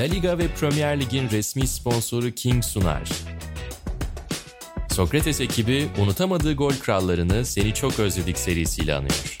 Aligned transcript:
La 0.00 0.06
Liga 0.06 0.38
ve 0.38 0.48
Premier 0.48 1.00
Lig'in 1.00 1.30
resmi 1.30 1.66
sponsoru 1.66 2.30
King 2.30 2.64
sunar. 2.64 3.10
Sokrates 4.90 5.40
ekibi 5.40 5.88
unutamadığı 6.02 6.54
gol 6.54 6.72
krallarını 6.72 7.44
Seni 7.44 7.74
Çok 7.74 7.98
Özledik 7.98 8.38
serisiyle 8.38 8.94
anıyor. 8.94 9.38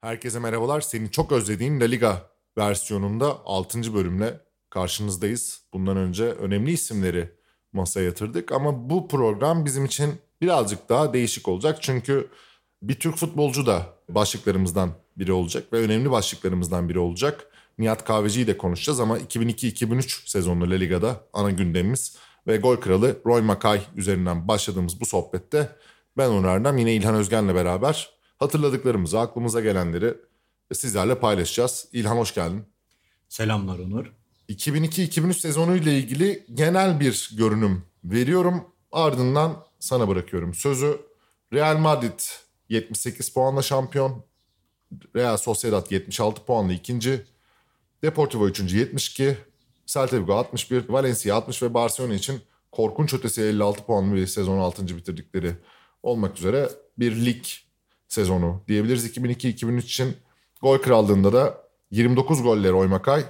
Herkese 0.00 0.38
merhabalar. 0.38 0.80
Seni 0.80 1.10
çok 1.10 1.32
özlediğin 1.32 1.80
La 1.80 1.84
Liga 1.84 2.30
versiyonunda 2.58 3.38
6. 3.44 3.94
bölümle 3.94 4.40
karşınızdayız. 4.70 5.62
Bundan 5.72 5.96
önce 5.96 6.24
önemli 6.24 6.72
isimleri 6.72 7.32
masaya 7.72 8.04
yatırdık 8.04 8.52
ama 8.52 8.90
bu 8.90 9.08
program 9.08 9.64
bizim 9.64 9.84
için 9.84 10.14
birazcık 10.40 10.88
daha 10.88 11.12
değişik 11.12 11.48
olacak. 11.48 11.78
Çünkü 11.80 12.30
bir 12.82 12.94
Türk 13.00 13.16
futbolcu 13.16 13.66
da 13.66 13.97
başlıklarımızdan 14.08 14.90
biri 15.16 15.32
olacak 15.32 15.72
ve 15.72 15.76
önemli 15.78 16.10
başlıklarımızdan 16.10 16.88
biri 16.88 16.98
olacak. 16.98 17.46
Nihat 17.78 18.04
Kahveci'yi 18.04 18.46
de 18.46 18.58
konuşacağız 18.58 19.00
ama 19.00 19.18
2002-2003 19.18 20.30
sezonlu 20.30 20.70
La 20.70 20.74
Liga'da 20.74 21.20
ana 21.32 21.50
gündemimiz 21.50 22.16
ve 22.46 22.56
gol 22.56 22.76
kralı 22.76 23.18
Roy 23.26 23.40
Makay 23.40 23.80
üzerinden 23.96 24.48
başladığımız 24.48 25.00
bu 25.00 25.06
sohbette 25.06 25.76
ben 26.16 26.28
Onur 26.28 26.44
Erdem 26.44 26.78
yine 26.78 26.94
İlhan 26.94 27.14
Özgen'le 27.14 27.54
beraber 27.54 28.10
hatırladıklarımızı, 28.38 29.20
aklımıza 29.20 29.60
gelenleri 29.60 30.14
sizlerle 30.72 31.18
paylaşacağız. 31.18 31.88
İlhan 31.92 32.16
hoş 32.16 32.34
geldin. 32.34 32.64
Selamlar 33.28 33.78
Onur. 33.78 34.12
2002-2003 34.48 35.34
sezonu 35.34 35.76
ile 35.76 35.98
ilgili 35.98 36.46
genel 36.54 37.00
bir 37.00 37.30
görünüm 37.36 37.82
veriyorum. 38.04 38.64
Ardından 38.92 39.64
sana 39.80 40.08
bırakıyorum 40.08 40.54
sözü. 40.54 41.00
Real 41.52 41.78
Madrid 41.78 42.20
78 42.68 43.32
puanla 43.32 43.62
şampiyon. 43.62 44.24
Real 45.16 45.36
Sociedad 45.36 45.90
76 45.90 46.44
puanla 46.44 46.72
ikinci. 46.72 47.26
Deportivo 48.02 48.46
3. 48.48 48.72
72. 48.72 49.36
Celta 49.86 50.16
Vigo 50.16 50.34
61. 50.34 50.88
Valencia 50.88 51.36
60 51.36 51.62
ve 51.62 51.74
Barcelona 51.74 52.14
için 52.14 52.40
korkunç 52.72 53.14
ötesi 53.14 53.42
56 53.42 53.84
puanlı 53.84 54.14
bir 54.14 54.26
sezon 54.26 54.58
6. 54.58 54.86
bitirdikleri 54.86 55.52
olmak 56.02 56.38
üzere 56.38 56.68
bir 56.98 57.24
lig 57.26 57.44
sezonu 58.08 58.62
diyebiliriz. 58.68 59.16
2002-2003 59.16 59.78
için 59.78 60.16
gol 60.62 60.78
krallığında 60.78 61.32
da 61.32 61.68
29 61.90 62.42
goller 62.42 62.72
Oymakay 62.72 63.24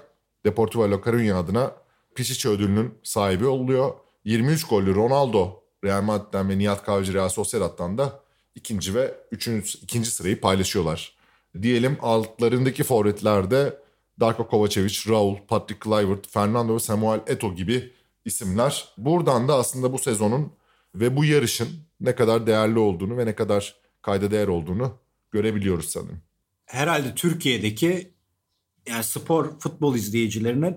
Deportivo 0.44 0.90
La 0.90 0.94
Coruña 0.94 1.34
adına 1.34 1.72
Pichichi 2.14 2.48
ödülünün 2.48 2.94
sahibi 3.02 3.46
oluyor. 3.46 3.94
23 4.24 4.64
gollü 4.64 4.94
Ronaldo 4.94 5.62
Real 5.84 6.02
Madrid'den 6.02 6.48
ve 6.48 6.58
Nihat 6.58 6.84
Kahveci 6.84 7.14
Real 7.14 7.28
Sociedad'dan 7.28 7.98
da 7.98 8.20
ikinci 8.58 8.94
ve 8.94 9.14
üçüncü, 9.32 9.78
ikinci 9.78 10.10
sırayı 10.10 10.40
paylaşıyorlar. 10.40 11.16
Diyelim 11.62 11.98
altlarındaki 12.00 12.84
forvetlerde 12.84 13.78
Darko 14.20 14.48
Kovacevic, 14.48 14.98
Raul, 15.08 15.36
Patrick 15.48 15.78
Kluivert, 15.80 16.30
Fernando 16.30 16.74
ve 16.74 16.78
Samuel 16.78 17.20
Eto 17.26 17.54
gibi 17.54 17.92
isimler. 18.24 18.88
Buradan 18.98 19.48
da 19.48 19.54
aslında 19.54 19.92
bu 19.92 19.98
sezonun 19.98 20.52
ve 20.94 21.16
bu 21.16 21.24
yarışın 21.24 21.68
ne 22.00 22.14
kadar 22.14 22.46
değerli 22.46 22.78
olduğunu 22.78 23.18
ve 23.18 23.26
ne 23.26 23.34
kadar 23.34 23.74
kayda 24.02 24.30
değer 24.30 24.48
olduğunu 24.48 24.98
görebiliyoruz 25.30 25.90
sanırım. 25.90 26.22
Herhalde 26.66 27.14
Türkiye'deki 27.14 28.12
yani 28.88 29.04
spor 29.04 29.58
futbol 29.60 29.94
izleyicilerinin 29.94 30.76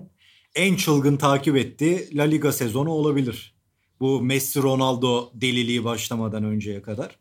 en 0.54 0.76
çılgın 0.76 1.16
takip 1.16 1.56
ettiği 1.56 2.16
La 2.16 2.22
Liga 2.22 2.52
sezonu 2.52 2.90
olabilir. 2.90 3.54
Bu 4.00 4.22
Messi 4.22 4.62
Ronaldo 4.62 5.30
deliliği 5.34 5.84
başlamadan 5.84 6.44
önceye 6.44 6.82
kadar. 6.82 7.18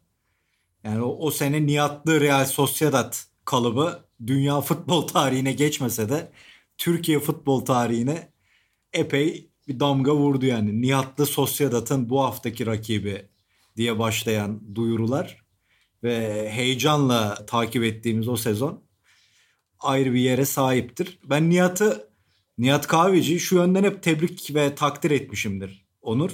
Yani 0.83 1.01
o, 1.01 1.17
o 1.19 1.31
sene 1.31 1.65
Nihatlı 1.65 2.21
Real 2.21 2.45
Sociedad 2.45 3.15
kalıbı 3.45 4.05
dünya 4.27 4.61
futbol 4.61 5.07
tarihine 5.07 5.53
geçmese 5.53 6.09
de 6.09 6.31
Türkiye 6.78 7.19
futbol 7.19 7.66
tarihine 7.66 8.31
epey 8.94 9.51
bir 9.67 9.79
damga 9.79 10.16
vurdu 10.16 10.45
yani. 10.45 10.81
Nihatlı 10.81 11.25
Sociedad'ın 11.25 12.09
bu 12.09 12.23
haftaki 12.23 12.66
rakibi 12.66 13.25
diye 13.78 14.00
başlayan 14.00 14.75
duyurular 14.75 15.45
ve 16.03 16.50
heyecanla 16.51 17.45
takip 17.45 17.83
ettiğimiz 17.83 18.27
o 18.27 18.35
sezon 18.35 18.83
ayrı 19.79 20.13
bir 20.13 20.19
yere 20.19 20.45
sahiptir. 20.45 21.19
Ben 21.23 21.50
Nihat'ı 21.50 22.11
Nihat 22.57 22.88
Kahveci 22.88 23.39
şu 23.39 23.56
yönden 23.56 23.83
hep 23.83 24.03
tebrik 24.03 24.56
ve 24.56 24.75
takdir 24.75 25.11
etmişimdir 25.11 25.85
Onur. 26.01 26.31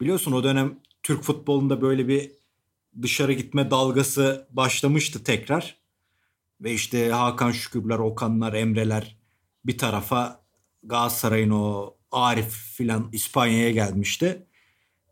Biliyorsun 0.00 0.32
o 0.32 0.44
dönem 0.44 0.78
Türk 1.02 1.22
futbolunda 1.22 1.82
böyle 1.82 2.08
bir 2.08 2.41
dışarı 3.02 3.32
gitme 3.32 3.70
dalgası 3.70 4.48
başlamıştı 4.50 5.24
tekrar. 5.24 5.82
Ve 6.60 6.72
işte 6.72 7.10
Hakan 7.10 7.50
Şükürler, 7.50 7.98
Okanlar, 7.98 8.52
Emreler 8.52 9.16
bir 9.64 9.78
tarafa 9.78 10.44
Galatasaray'ın 10.82 11.50
o 11.50 11.94
Arif 12.12 12.50
filan 12.50 13.08
İspanya'ya 13.12 13.70
gelmişti. 13.70 14.46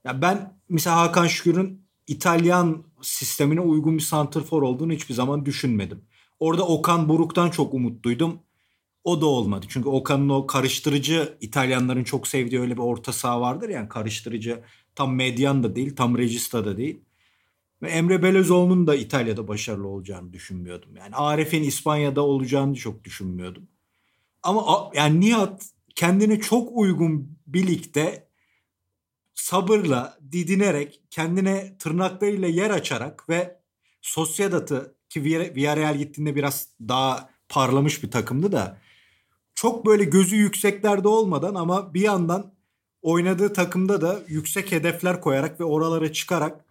Ya 0.05 0.23
ben 0.23 0.61
mesela 0.69 0.97
Hakan 0.97 1.27
Şükür'ün 1.27 1.87
İtalyan 2.07 2.85
sistemine 3.03 3.61
uygun 3.61 3.97
bir 3.97 4.03
santrfor 4.03 4.63
olduğunu 4.63 4.93
hiçbir 4.93 5.15
zaman 5.15 5.47
düşünmedim. 5.47 6.05
Orada 6.41 6.67
Okan 6.67 7.09
Buruk'tan 7.09 7.51
çok 7.51 7.75
umutluydum. 7.75 8.41
O 9.05 9.21
da 9.21 9.27
olmadı. 9.27 9.67
Çünkü 9.69 9.89
Okan'ın 9.89 10.29
o 10.29 10.47
karıştırıcı 10.47 11.39
İtalyanların 11.41 12.05
çok 12.05 12.29
sevdiği 12.29 12.61
öyle 12.61 12.75
bir 12.75 12.83
orta 12.83 13.13
saha 13.13 13.41
vardır 13.41 13.69
yani 13.69 13.89
karıştırıcı 13.89 14.63
tam 14.95 15.15
medyan 15.15 15.63
da 15.63 15.77
değil 15.77 15.97
tam 15.97 16.19
regista 16.19 16.65
da 16.65 16.77
değil. 16.77 17.01
Ve 17.83 17.91
Emre 17.91 18.23
Belözoğlu'nun 18.23 18.87
da 18.87 18.95
İtalya'da 18.95 19.49
başarılı 19.49 19.89
olacağını 19.89 20.33
düşünmüyordum. 20.33 20.97
Yani 20.97 21.15
Arif'in 21.15 21.63
İspanya'da 21.63 22.23
olacağını 22.23 22.75
çok 22.75 23.05
düşünmüyordum. 23.05 23.69
Ama 24.43 24.91
yani 24.95 25.21
Nihat 25.21 25.67
kendine 25.95 26.41
çok 26.41 26.69
uygun 26.73 27.39
bir 27.47 27.67
ligde 27.67 28.31
sabırla, 29.35 30.19
didinerek, 30.33 31.03
kendine 31.11 31.77
tırnaklarıyla 31.79 32.49
yer 32.49 32.71
açarak 32.71 33.29
ve 33.29 33.61
Sociedad'ı 34.03 34.95
ki 35.09 35.25
Villarreal 35.25 35.99
gittiğinde 35.99 36.37
biraz 36.37 36.69
daha 36.89 37.31
parlamış 37.49 38.03
bir 38.03 38.11
takımdı 38.11 38.53
da 38.53 38.79
çok 39.55 39.87
böyle 39.87 40.05
gözü 40.05 40.37
yükseklerde 40.37 41.09
olmadan 41.09 41.55
ama 41.55 41.95
bir 41.95 42.01
yandan 42.01 42.55
oynadığı 43.03 43.53
takımda 43.53 44.01
da 44.01 44.21
yüksek 44.29 44.73
hedefler 44.73 45.21
koyarak 45.21 45.61
ve 45.61 45.65
oralara 45.65 46.13
çıkarak 46.13 46.65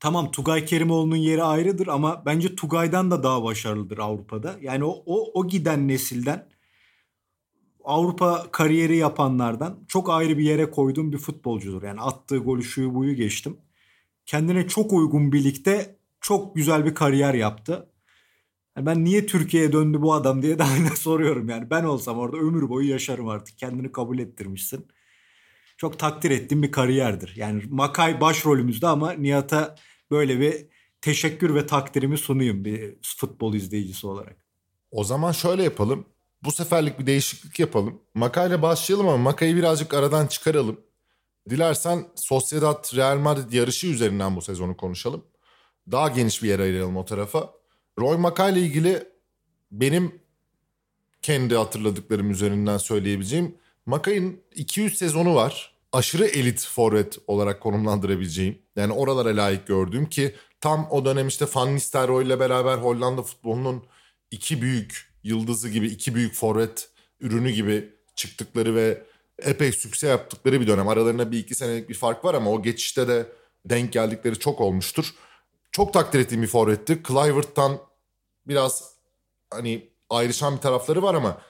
tamam 0.00 0.30
Tugay 0.30 0.64
Kerimoğlu'nun 0.64 1.16
yeri 1.16 1.42
ayrıdır 1.42 1.86
ama 1.86 2.22
bence 2.26 2.56
Tugay'dan 2.56 3.10
da 3.10 3.22
daha 3.22 3.44
başarılıdır 3.44 3.98
Avrupa'da. 3.98 4.56
Yani 4.60 4.84
o, 4.84 5.02
o, 5.06 5.40
o 5.40 5.48
giden 5.48 5.88
nesilden 5.88 6.48
Avrupa 7.84 8.46
kariyeri 8.52 8.96
yapanlardan 8.96 9.84
çok 9.88 10.10
ayrı 10.10 10.38
bir 10.38 10.44
yere 10.44 10.70
koyduğum 10.70 11.12
bir 11.12 11.18
futbolcudur. 11.18 11.82
Yani 11.82 12.00
attığı 12.00 12.38
golü 12.38 12.62
şuyu 12.62 12.94
buyu 12.94 13.14
geçtim. 13.14 13.56
Kendine 14.26 14.68
çok 14.68 14.92
uygun 14.92 15.32
birlikte 15.32 15.96
çok 16.20 16.56
güzel 16.56 16.84
bir 16.84 16.94
kariyer 16.94 17.34
yaptı. 17.34 17.90
Yani 18.76 18.86
ben 18.86 19.04
niye 19.04 19.26
Türkiye'ye 19.26 19.72
döndü 19.72 20.02
bu 20.02 20.14
adam 20.14 20.42
diye 20.42 20.58
de 20.58 20.64
aynen 20.74 20.94
soruyorum 20.94 21.48
yani. 21.48 21.70
Ben 21.70 21.84
olsam 21.84 22.18
orada 22.18 22.36
ömür 22.36 22.68
boyu 22.68 22.90
yaşarım 22.90 23.28
artık. 23.28 23.58
Kendini 23.58 23.92
kabul 23.92 24.18
ettirmişsin. 24.18 24.86
Çok 25.76 25.98
takdir 25.98 26.30
ettiğim 26.30 26.62
bir 26.62 26.72
kariyerdir. 26.72 27.32
Yani 27.36 27.62
Makay 27.68 28.20
başrolümüzde 28.20 28.86
ama 28.86 29.12
Nihat'a 29.12 29.76
böyle 30.10 30.40
bir 30.40 30.66
teşekkür 31.00 31.54
ve 31.54 31.66
takdirimi 31.66 32.18
sunayım 32.18 32.64
bir 32.64 32.96
futbol 33.02 33.54
izleyicisi 33.54 34.06
olarak. 34.06 34.36
O 34.90 35.04
zaman 35.04 35.32
şöyle 35.32 35.62
yapalım. 35.62 36.06
Bu 36.42 36.52
seferlik 36.52 36.98
bir 36.98 37.06
değişiklik 37.06 37.58
yapalım. 37.58 38.02
Makayla 38.14 38.62
başlayalım 38.62 39.08
ama 39.08 39.22
Makay'ı 39.22 39.56
birazcık 39.56 39.94
aradan 39.94 40.26
çıkaralım. 40.26 40.80
Dilersen 41.50 42.06
Sociedad 42.14 42.96
Real 42.96 43.18
Madrid 43.18 43.52
yarışı 43.52 43.86
üzerinden 43.86 44.36
bu 44.36 44.42
sezonu 44.42 44.76
konuşalım. 44.76 45.24
Daha 45.90 46.08
geniş 46.08 46.42
bir 46.42 46.48
yer 46.48 46.58
ayıralım 46.58 46.96
o 46.96 47.04
tarafa. 47.04 47.50
Roy 47.98 48.16
Makay 48.16 48.52
ile 48.52 48.60
ilgili 48.60 49.08
benim 49.72 50.20
kendi 51.22 51.56
hatırladıklarım 51.56 52.30
üzerinden 52.30 52.78
söyleyebileceğim 52.78 53.54
Makay'ın 53.86 54.40
200 54.54 54.98
sezonu 54.98 55.34
var. 55.34 55.76
Aşırı 55.92 56.26
elit 56.26 56.66
forvet 56.66 57.18
olarak 57.26 57.60
konumlandırabileceğim. 57.60 58.58
Yani 58.76 58.92
oralara 58.92 59.36
layık 59.36 59.66
gördüğüm 59.66 60.06
ki 60.08 60.34
tam 60.60 60.90
o 60.90 61.04
dönem 61.04 61.28
işte 61.28 61.46
Van 61.54 61.74
Nistelrooy 61.74 62.26
ile 62.26 62.40
beraber 62.40 62.78
Hollanda 62.78 63.22
futbolunun 63.22 63.84
iki 64.30 64.62
büyük 64.62 65.12
yıldızı 65.22 65.68
gibi, 65.68 65.86
iki 65.86 66.14
büyük 66.14 66.34
forvet 66.34 66.90
ürünü 67.20 67.50
gibi 67.50 67.92
çıktıkları 68.14 68.74
ve 68.74 69.02
epey 69.38 69.72
sükse 69.72 70.06
yaptıkları 70.06 70.60
bir 70.60 70.66
dönem. 70.66 70.88
Aralarında 70.88 71.32
bir 71.32 71.38
iki 71.38 71.54
senelik 71.54 71.88
bir 71.88 71.94
fark 71.94 72.24
var 72.24 72.34
ama 72.34 72.50
o 72.50 72.62
geçişte 72.62 73.08
de 73.08 73.26
denk 73.64 73.92
geldikleri 73.92 74.38
çok 74.38 74.60
olmuştur. 74.60 75.14
Çok 75.72 75.92
takdir 75.92 76.20
ettiğim 76.20 76.42
bir 76.42 76.46
forvetti. 76.46 77.02
Clivert'tan 77.08 77.78
biraz 78.46 78.92
hani 79.50 79.88
ayrışan 80.10 80.56
bir 80.56 80.60
tarafları 80.60 81.02
var 81.02 81.14
ama 81.14 81.40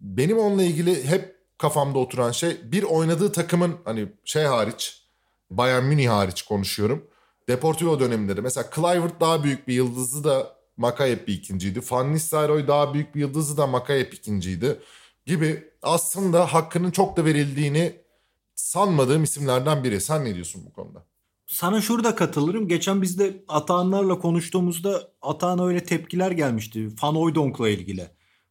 benim 0.00 0.38
onunla 0.38 0.62
ilgili 0.62 1.04
hep 1.04 1.35
kafamda 1.58 1.98
oturan 1.98 2.30
şey 2.30 2.56
bir 2.64 2.82
oynadığı 2.82 3.32
takımın 3.32 3.76
hani 3.84 4.08
şey 4.24 4.44
hariç 4.44 5.02
Bayern 5.50 5.84
Münih 5.84 6.08
hariç 6.08 6.42
konuşuyorum. 6.42 7.04
Deportivo 7.48 8.00
döneminde 8.00 8.36
de 8.36 8.40
mesela 8.40 8.70
Clivert 8.74 9.20
daha 9.20 9.44
büyük 9.44 9.68
bir 9.68 9.74
yıldızı 9.74 10.24
da 10.24 10.56
Makayep 10.76 11.28
bir 11.28 11.34
ikinciydi. 11.34 11.80
Van 11.90 12.12
Nistelrooy 12.12 12.68
daha 12.68 12.94
büyük 12.94 13.14
bir 13.14 13.20
yıldızı 13.20 13.56
da 13.56 13.66
Makayep 13.66 14.14
ikinciydi. 14.14 14.80
Gibi 15.26 15.64
aslında 15.82 16.54
hakkının 16.54 16.90
çok 16.90 17.16
da 17.16 17.24
verildiğini 17.24 17.92
sanmadığım 18.54 19.24
isimlerden 19.24 19.84
biri. 19.84 20.00
Sen 20.00 20.24
ne 20.24 20.34
diyorsun 20.34 20.62
bu 20.66 20.72
konuda? 20.72 21.04
Sana 21.46 21.80
şurada 21.80 22.14
katılırım. 22.14 22.68
Geçen 22.68 23.02
biz 23.02 23.18
de 23.18 23.44
Atahanlarla 23.48 24.18
konuştuğumuzda 24.18 25.10
Atahan'a 25.22 25.66
öyle 25.66 25.84
tepkiler 25.84 26.30
gelmişti. 26.30 26.88
Van 27.02 27.14
Hooydonk'la 27.14 27.68
ilgili. 27.68 28.08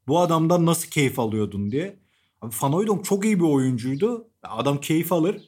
Bu 0.07 0.19
adamdan 0.19 0.66
nasıl 0.66 0.90
keyif 0.90 1.19
alıyordun 1.19 1.72
diye. 1.72 2.00
Van 2.62 3.01
çok 3.03 3.25
iyi 3.25 3.39
bir 3.39 3.45
oyuncuydu. 3.45 4.27
Adam 4.44 4.81
keyif 4.81 5.13
alır. 5.13 5.42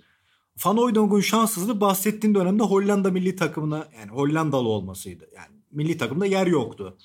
Van 0.66 1.20
şanssızlığı 1.22 1.82
bahsettiğin 1.82 2.36
dönemde 2.36 2.64
Hollanda 2.64 3.12
milli 3.12 3.36
takımına 3.36 3.88
yani 4.00 4.12
Hollandalı 4.12 4.68
olmasıydı. 4.68 5.30
Yani 5.36 5.56
milli 5.72 5.98
takımda 5.98 6.26
yer 6.26 6.48
yoktu. 6.48 6.98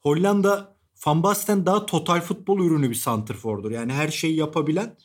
Hollanda 0.00 0.76
Van 1.06 1.22
Basten 1.22 1.66
daha 1.66 1.86
total 1.86 2.20
futbol 2.20 2.58
ürünü 2.60 2.90
bir 2.90 2.94
santrfordur. 2.94 3.70
Yani 3.70 3.92
her 3.92 4.08
şeyi 4.08 4.36
yapabilen. 4.36 4.96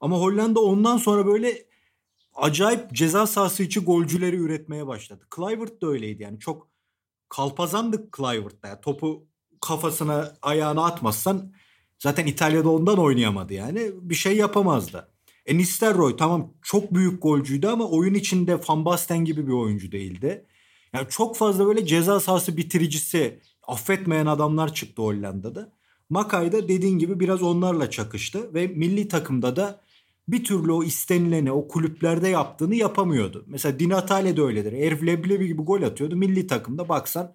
Ama 0.00 0.16
Hollanda 0.16 0.60
ondan 0.60 0.96
sonra 0.96 1.26
böyle 1.26 1.66
acayip 2.34 2.92
ceza 2.92 3.26
sahası 3.26 3.62
içi 3.62 3.80
golcüleri 3.80 4.36
üretmeye 4.36 4.86
başladı. 4.86 5.26
Kluivert 5.30 5.82
de 5.82 5.86
öyleydi 5.86 6.22
yani 6.22 6.38
çok 6.38 6.68
kalpazandı 7.28 8.10
Kluivert'da. 8.10 8.68
Yani 8.68 8.80
topu 8.80 9.26
kafasına 9.60 10.34
ayağına 10.42 10.84
atmazsan 10.84 11.52
zaten 12.02 12.26
İtalya'da 12.26 12.70
ondan 12.70 12.98
oynayamadı 12.98 13.54
yani. 13.54 13.90
Bir 14.00 14.14
şey 14.14 14.36
yapamazdı. 14.36 15.08
E 15.46 15.58
Nistelrooy 15.58 16.16
tamam 16.16 16.54
çok 16.62 16.94
büyük 16.94 17.22
golcüydü 17.22 17.66
ama 17.66 17.88
oyun 17.88 18.14
içinde 18.14 18.60
Van 18.68 18.84
Basten 18.84 19.24
gibi 19.24 19.46
bir 19.46 19.52
oyuncu 19.52 19.92
değildi. 19.92 20.46
Yani 20.92 21.06
çok 21.10 21.36
fazla 21.36 21.66
böyle 21.66 21.86
ceza 21.86 22.20
sahası 22.20 22.56
bitiricisi 22.56 23.40
affetmeyen 23.68 24.26
adamlar 24.26 24.74
çıktı 24.74 25.02
Hollanda'da. 25.02 25.72
Makay 26.10 26.52
da 26.52 26.68
dediğin 26.68 26.98
gibi 26.98 27.20
biraz 27.20 27.42
onlarla 27.42 27.90
çakıştı 27.90 28.54
ve 28.54 28.66
milli 28.66 29.08
takımda 29.08 29.56
da 29.56 29.80
bir 30.28 30.44
türlü 30.44 30.72
o 30.72 30.84
istenileni 30.84 31.52
o 31.52 31.68
kulüplerde 31.68 32.28
yaptığını 32.28 32.74
yapamıyordu. 32.74 33.44
Mesela 33.46 33.78
Di 33.78 33.88
Natale 33.88 34.36
de 34.36 34.42
öyledir. 34.42 34.72
Herif 34.72 35.02
leblebi 35.02 35.46
gibi 35.46 35.62
gol 35.62 35.82
atıyordu. 35.82 36.16
Milli 36.16 36.46
takımda 36.46 36.88
baksan 36.88 37.34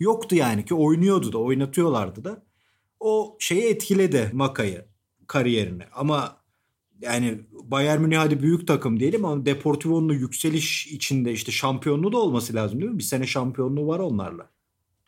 yoktu 0.00 0.36
yani 0.36 0.64
ki 0.64 0.74
oynuyordu 0.74 1.32
da 1.32 1.38
oynatıyorlardı 1.38 2.24
da. 2.24 2.42
O 3.02 3.36
şeyi 3.38 3.62
etkiledi 3.62 4.30
Makay'ı 4.32 4.84
kariyerini. 5.26 5.82
Ama 5.94 6.36
yani 7.00 7.40
Bayern 7.64 8.00
Münih 8.00 8.18
hadi 8.18 8.42
büyük 8.42 8.68
takım 8.68 9.00
diyelim 9.00 9.24
ama 9.24 9.46
Deportivo'nun 9.46 10.12
yükseliş 10.12 10.86
içinde 10.86 11.32
işte 11.32 11.52
şampiyonluğu 11.52 12.12
da 12.12 12.18
olması 12.18 12.54
lazım 12.54 12.80
değil 12.80 12.92
mi? 12.92 12.98
Bir 12.98 13.04
sene 13.04 13.26
şampiyonluğu 13.26 13.86
var 13.86 13.98
onlarla. 13.98 14.50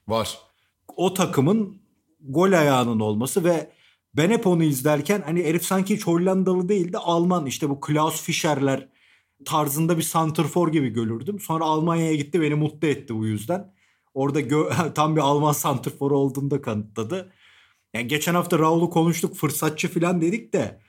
Var. 0.08 0.38
O 0.96 1.14
takımın 1.14 1.76
gol 2.20 2.52
ayağının 2.52 3.00
olması 3.00 3.44
ve 3.44 3.70
ben 4.16 4.30
hep 4.30 4.46
onu 4.46 4.62
izlerken 4.64 5.22
hani 5.26 5.44
herif 5.44 5.64
sanki 5.64 5.94
hiç 5.94 6.06
Hollandalı 6.06 6.68
değil 6.68 6.92
de 6.92 6.98
Alman 6.98 7.46
işte 7.46 7.68
bu 7.70 7.80
Klaus 7.80 8.22
Fischer'ler 8.22 8.88
tarzında 9.44 9.98
bir 9.98 10.02
santrfor 10.02 10.72
gibi 10.72 10.88
görürdüm. 10.88 11.40
Sonra 11.40 11.64
Almanya'ya 11.64 12.14
gitti 12.14 12.40
beni 12.40 12.54
mutlu 12.54 12.88
etti 12.88 13.14
bu 13.14 13.26
yüzden. 13.26 13.74
Orada 14.14 14.40
gö- 14.40 14.92
tam 14.94 15.16
bir 15.16 15.20
Alman 15.20 15.52
santrfor 15.52 16.10
olduğunu 16.10 16.50
da 16.50 16.62
kanıtladı. 16.62 17.32
Yani 17.94 18.08
geçen 18.08 18.34
hafta 18.34 18.58
Raul'u 18.58 18.90
konuştuk 18.90 19.36
fırsatçı 19.36 19.88
falan 19.88 20.20
dedik 20.20 20.52
de 20.52 20.80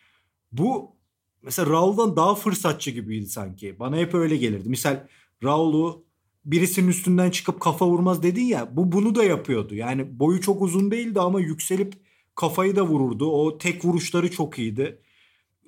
bu 0.51 0.95
mesela 1.41 1.69
Raul'dan 1.69 2.15
daha 2.15 2.35
fırsatçı 2.35 2.91
gibiydi 2.91 3.27
sanki. 3.27 3.79
Bana 3.79 3.97
hep 3.97 4.13
öyle 4.13 4.37
gelirdi. 4.37 4.69
Misal 4.69 5.07
Raul'u 5.43 6.05
birisinin 6.45 6.87
üstünden 6.87 7.29
çıkıp 7.31 7.59
kafa 7.59 7.87
vurmaz 7.87 8.23
dedin 8.23 8.43
ya. 8.43 8.77
Bu 8.77 8.91
bunu 8.91 9.15
da 9.15 9.23
yapıyordu. 9.23 9.75
Yani 9.75 10.19
boyu 10.19 10.41
çok 10.41 10.61
uzun 10.61 10.91
değildi 10.91 11.19
ama 11.19 11.39
yükselip 11.39 11.93
kafayı 12.35 12.75
da 12.75 12.83
vururdu. 12.83 13.31
O 13.31 13.57
tek 13.57 13.85
vuruşları 13.85 14.31
çok 14.31 14.59
iyiydi. 14.59 15.01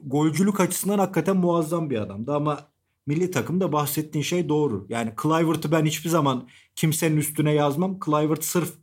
Golcülük 0.03 0.59
açısından 0.59 0.99
hakikaten 0.99 1.37
muazzam 1.37 1.89
bir 1.89 1.97
adamdı 1.97 2.35
ama 2.35 2.69
milli 3.05 3.31
takımda 3.31 3.71
bahsettiğin 3.71 4.23
şey 4.23 4.49
doğru. 4.49 4.85
Yani 4.89 5.13
Clivert'ı 5.23 5.71
ben 5.71 5.85
hiçbir 5.85 6.09
zaman 6.09 6.47
kimsenin 6.75 7.17
üstüne 7.17 7.53
yazmam. 7.53 7.99
Clivert 8.05 8.43
sırf 8.43 8.73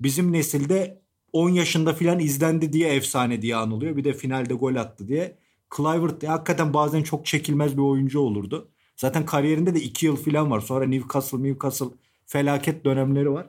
bizim 0.00 0.32
nesilde 0.32 1.02
10 1.32 1.50
yaşında 1.50 1.92
filan 1.92 2.18
izlendi 2.18 2.72
diye 2.72 2.94
efsane 2.94 3.42
diye 3.42 3.56
anılıyor. 3.56 3.96
Bir 3.96 4.04
de 4.04 4.12
finalde 4.12 4.54
gol 4.54 4.74
attı 4.74 5.08
diye. 5.08 5.38
Clivert 5.76 6.28
hakikaten 6.28 6.74
bazen 6.74 7.02
çok 7.02 7.26
çekilmez 7.26 7.76
bir 7.76 7.82
oyuncu 7.82 8.20
olurdu. 8.20 8.68
Zaten 8.96 9.26
kariyerinde 9.26 9.74
de 9.74 9.80
2 9.80 10.06
yıl 10.06 10.16
filan 10.16 10.50
var. 10.50 10.60
Sonra 10.60 10.86
Newcastle, 10.86 11.42
Newcastle 11.42 11.86
felaket 12.26 12.84
dönemleri 12.84 13.32
var. 13.32 13.46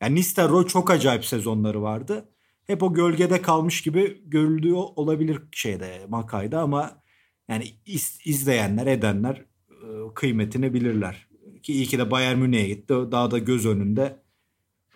Yani 0.00 0.14
Nistelrooy 0.14 0.66
çok 0.66 0.90
acayip 0.90 1.24
sezonları 1.24 1.82
vardı. 1.82 2.28
Hep 2.66 2.82
o 2.82 2.94
gölgede 2.94 3.42
kalmış 3.42 3.82
gibi 3.82 4.22
görüldüğü 4.26 4.72
olabilir 4.72 5.42
şeyde 5.52 6.06
Makay'da 6.08 6.60
ama 6.60 7.02
yani 7.48 7.64
iz, 7.86 8.18
izleyenler, 8.24 8.86
edenler 8.86 9.44
e, 9.70 10.14
kıymetini 10.14 10.74
bilirler. 10.74 11.28
Ki 11.62 11.72
iyi 11.72 11.86
ki 11.86 11.98
de 11.98 12.10
Bayern 12.10 12.38
Münih'e 12.38 12.68
gitti. 12.68 12.94
Daha 12.94 13.30
da 13.30 13.38
göz 13.38 13.66
önünde 13.66 14.16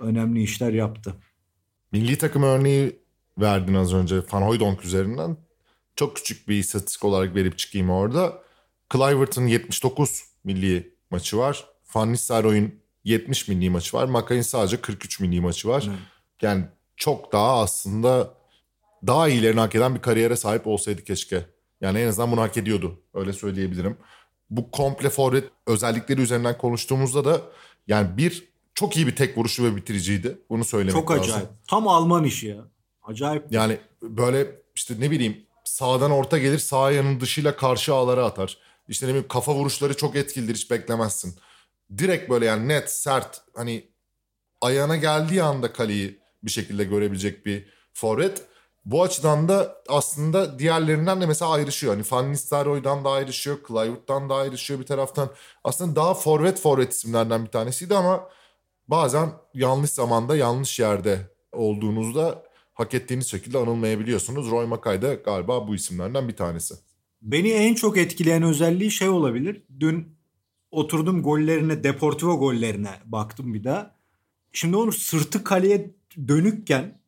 önemli 0.01 0.43
işler 0.43 0.73
yaptı. 0.73 1.15
Milli 1.93 2.19
takım 2.19 2.43
örneği 2.43 2.99
verdin 3.39 3.75
az 3.75 3.95
önce 3.95 4.17
Van 4.33 4.43
Hooijdonk 4.43 4.85
üzerinden. 4.85 5.37
Çok 5.97 6.17
küçük 6.17 6.49
bir 6.49 6.59
istatistik 6.59 7.05
olarak 7.05 7.35
verip 7.35 7.59
çıkayım 7.59 7.91
orada. 7.91 8.43
Kluivert'ın 8.89 9.47
79 9.47 10.25
milli 10.45 10.95
maçı 11.11 11.39
var. 11.39 11.67
Van 11.95 12.13
Nistelrooy'un 12.13 12.75
70 13.05 13.49
milli 13.49 13.71
maçı 13.71 13.97
var. 13.97 14.05
Makay'ın 14.05 14.43
sadece 14.43 14.81
43 14.81 15.21
milli 15.21 15.41
maçı 15.41 15.69
var. 15.69 15.87
Hmm. 15.87 15.95
Yani 16.43 16.65
çok 16.97 17.33
daha 17.33 17.61
aslında 17.61 18.35
daha 19.07 19.29
iyilerini 19.29 19.61
hak 19.61 19.75
eden 19.75 19.95
bir 19.95 20.01
kariyere 20.01 20.37
sahip 20.37 20.67
olsaydı 20.67 21.05
keşke. 21.05 21.47
Yani 21.81 21.99
en 21.99 22.09
azından 22.09 22.33
bunu 22.33 22.41
hak 22.41 22.57
ediyordu. 22.57 23.03
Öyle 23.15 23.33
söyleyebilirim. 23.33 23.97
Bu 24.51 24.71
komple 24.71 25.11
forvet 25.11 25.45
özellikleri 25.67 26.21
üzerinden 26.21 26.59
konuştuğumuzda 26.59 27.25
da 27.25 27.41
yani 27.87 28.17
bir 28.17 28.48
çok 28.79 28.97
iyi 28.97 29.07
bir 29.07 29.17
tek 29.17 29.39
vuruşu 29.39 29.65
ve 29.65 29.77
bitiriciydi. 29.77 30.39
Bunu 30.51 30.65
söylemek 30.65 30.95
lazım. 30.95 31.17
Çok 31.17 31.25
acayip. 31.25 31.49
Tam 31.69 31.89
Alman 31.89 32.25
işi 32.25 32.47
ya. 32.47 32.65
Acayip. 33.03 33.45
Yani 33.51 33.79
böyle 34.03 34.61
işte 34.75 34.95
ne 34.99 35.11
bileyim 35.11 35.47
sağdan 35.65 36.11
orta 36.11 36.39
gelir 36.39 36.59
sağ 36.59 36.91
yanın 36.91 37.21
dışıyla 37.21 37.57
karşı 37.57 37.95
ağlara 37.95 38.25
atar. 38.25 38.59
İşte 38.89 39.07
ne 39.07 39.11
bileyim 39.11 39.29
kafa 39.29 39.55
vuruşları 39.55 39.97
çok 39.97 40.17
etkilidir 40.17 40.55
hiç 40.55 40.71
beklemezsin. 40.71 41.35
Direkt 41.99 42.31
böyle 42.31 42.47
yani 42.47 42.69
net 42.69 42.91
sert 42.91 43.41
hani 43.57 43.89
ayağına 44.61 44.97
geldiği 44.97 45.43
anda 45.43 45.73
kaleyi 45.73 46.19
bir 46.43 46.51
şekilde 46.51 46.85
görebilecek 46.85 47.47
bir 47.47 47.69
forvet. 47.93 48.43
Bu 48.85 49.03
açıdan 49.03 49.49
da 49.49 49.83
aslında 49.89 50.59
diğerlerinden 50.59 51.21
de 51.21 51.27
mesela 51.27 51.51
ayrışıyor. 51.51 51.95
Hani 51.95 52.05
Van 52.11 52.33
Nistelrooy'dan 52.33 53.05
da 53.05 53.11
ayrışıyor, 53.11 53.63
Kluivert'tan 53.63 54.31
da 54.31 54.35
ayrışıyor 54.35 54.81
bir 54.81 54.87
taraftan. 54.87 55.31
Aslında 55.65 55.97
daha 55.97 56.15
forvet 56.15 56.61
forvet 56.61 56.93
isimlerden 56.93 57.45
bir 57.45 57.51
tanesiydi 57.51 57.95
ama 57.95 58.29
bazen 58.89 59.33
yanlış 59.55 59.91
zamanda 59.91 60.37
yanlış 60.37 60.79
yerde 60.79 61.31
olduğunuzda 61.53 62.43
hak 62.75 62.95
ettiğiniz 62.95 63.31
şekilde 63.31 63.59
anılmayabiliyorsunuz. 63.59 64.51
Roy 64.51 64.67
Makay 64.67 65.03
da 65.03 65.15
galiba 65.15 65.69
bu 65.69 65.75
isimlerden 65.75 66.29
bir 66.29 66.37
tanesi. 66.37 66.75
Beni 67.23 67.51
en 67.51 67.75
çok 67.75 67.97
etkileyen 67.97 68.43
özelliği 68.43 68.91
şey 68.91 69.09
olabilir. 69.09 69.63
Dün 69.81 70.19
oturdum 70.71 71.23
gollerine, 71.23 71.85
Deportivo 71.85 72.39
gollerine 72.39 72.91
baktım 73.05 73.55
bir 73.55 73.65
daha. 73.65 73.99
Şimdi 74.53 74.77
onu 74.77 74.93
sırtı 74.93 75.45
kaleye 75.45 75.95
dönükken 76.29 77.01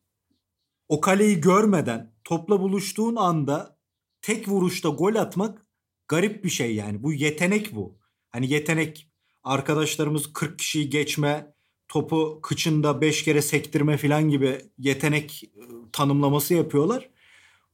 o 0.89 1.01
kaleyi 1.01 1.41
görmeden 1.41 2.13
topla 2.23 2.59
buluştuğun 2.59 3.15
anda 3.15 3.77
tek 4.21 4.47
vuruşta 4.47 4.89
gol 4.89 5.15
atmak 5.15 5.65
garip 6.07 6.43
bir 6.43 6.49
şey 6.49 6.75
yani. 6.75 7.03
Bu 7.03 7.13
yetenek 7.13 7.75
bu. 7.75 7.97
Hani 8.29 8.51
yetenek 8.51 9.11
arkadaşlarımız 9.43 10.33
40 10.33 10.59
kişiyi 10.59 10.89
geçme, 10.89 11.53
topu 11.91 12.39
kıçında 12.43 13.01
5 13.01 13.23
kere 13.23 13.41
sektirme 13.41 13.97
falan 13.97 14.29
gibi 14.29 14.61
yetenek 14.77 15.43
e, 15.43 15.49
tanımlaması 15.91 16.53
yapıyorlar. 16.53 17.09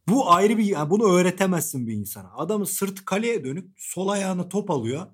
Bu 0.07 0.31
ayrı 0.31 0.57
bir 0.57 0.63
yani 0.63 0.89
bunu 0.89 1.03
öğretemezsin 1.11 1.87
bir 1.87 1.93
insana. 1.93 2.31
Adamın 2.35 2.65
sırt 2.65 3.05
kaleye 3.05 3.43
dönük 3.43 3.69
sol 3.77 4.07
ayağını 4.07 4.49
top 4.49 4.71
alıyor. 4.71 5.07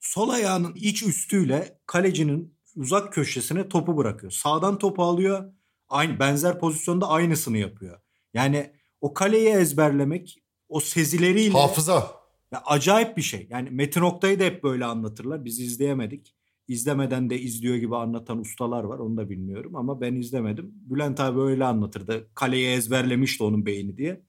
Sol 0.00 0.28
ayağının 0.28 0.74
iç 0.74 1.02
üstüyle 1.02 1.78
kalecinin 1.86 2.54
uzak 2.76 3.12
köşesine 3.12 3.68
topu 3.68 3.96
bırakıyor. 3.96 4.32
Sağdan 4.32 4.78
topu 4.78 5.02
alıyor. 5.02 5.52
Aynı 5.88 6.18
benzer 6.18 6.58
pozisyonda 6.58 7.08
aynısını 7.08 7.58
yapıyor. 7.58 8.00
Yani 8.34 8.72
o 9.00 9.14
kaleyi 9.14 9.48
ezberlemek 9.48 10.42
o 10.68 10.80
sezileriyle 10.80 11.58
hafıza. 11.58 12.10
Ya 12.52 12.62
acayip 12.66 13.16
bir 13.16 13.22
şey. 13.22 13.46
Yani 13.50 13.70
Metin 13.70 14.00
Oktay'ı 14.00 14.40
da 14.40 14.44
hep 14.44 14.62
böyle 14.64 14.84
anlatırlar. 14.84 15.44
Biz 15.44 15.60
izleyemedik. 15.60 16.34
İzlemeden 16.68 17.30
de 17.30 17.40
izliyor 17.40 17.76
gibi 17.76 17.96
anlatan 17.96 18.38
ustalar 18.38 18.84
var. 18.84 18.98
Onu 18.98 19.16
da 19.16 19.30
bilmiyorum 19.30 19.76
ama 19.76 20.00
ben 20.00 20.14
izlemedim. 20.14 20.72
Bülent 20.74 21.20
abi 21.20 21.40
öyle 21.40 21.64
anlatırdı. 21.64 22.28
Kaleyi 22.34 22.66
ezberlemişti 22.66 23.44
onun 23.44 23.66
beyni 23.66 23.96
diye. 23.96 24.20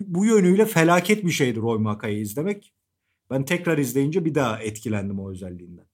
Bu 0.00 0.24
yönüyle 0.24 0.66
felaket 0.66 1.24
bir 1.24 1.30
şeydir 1.30 1.60
Roy 1.60 1.78
Makay'ı 1.78 2.20
izlemek. 2.20 2.74
Ben 3.30 3.44
tekrar 3.44 3.78
izleyince 3.78 4.24
bir 4.24 4.34
daha 4.34 4.62
etkilendim 4.62 5.20
o 5.20 5.30
özelliğinden. 5.30 5.84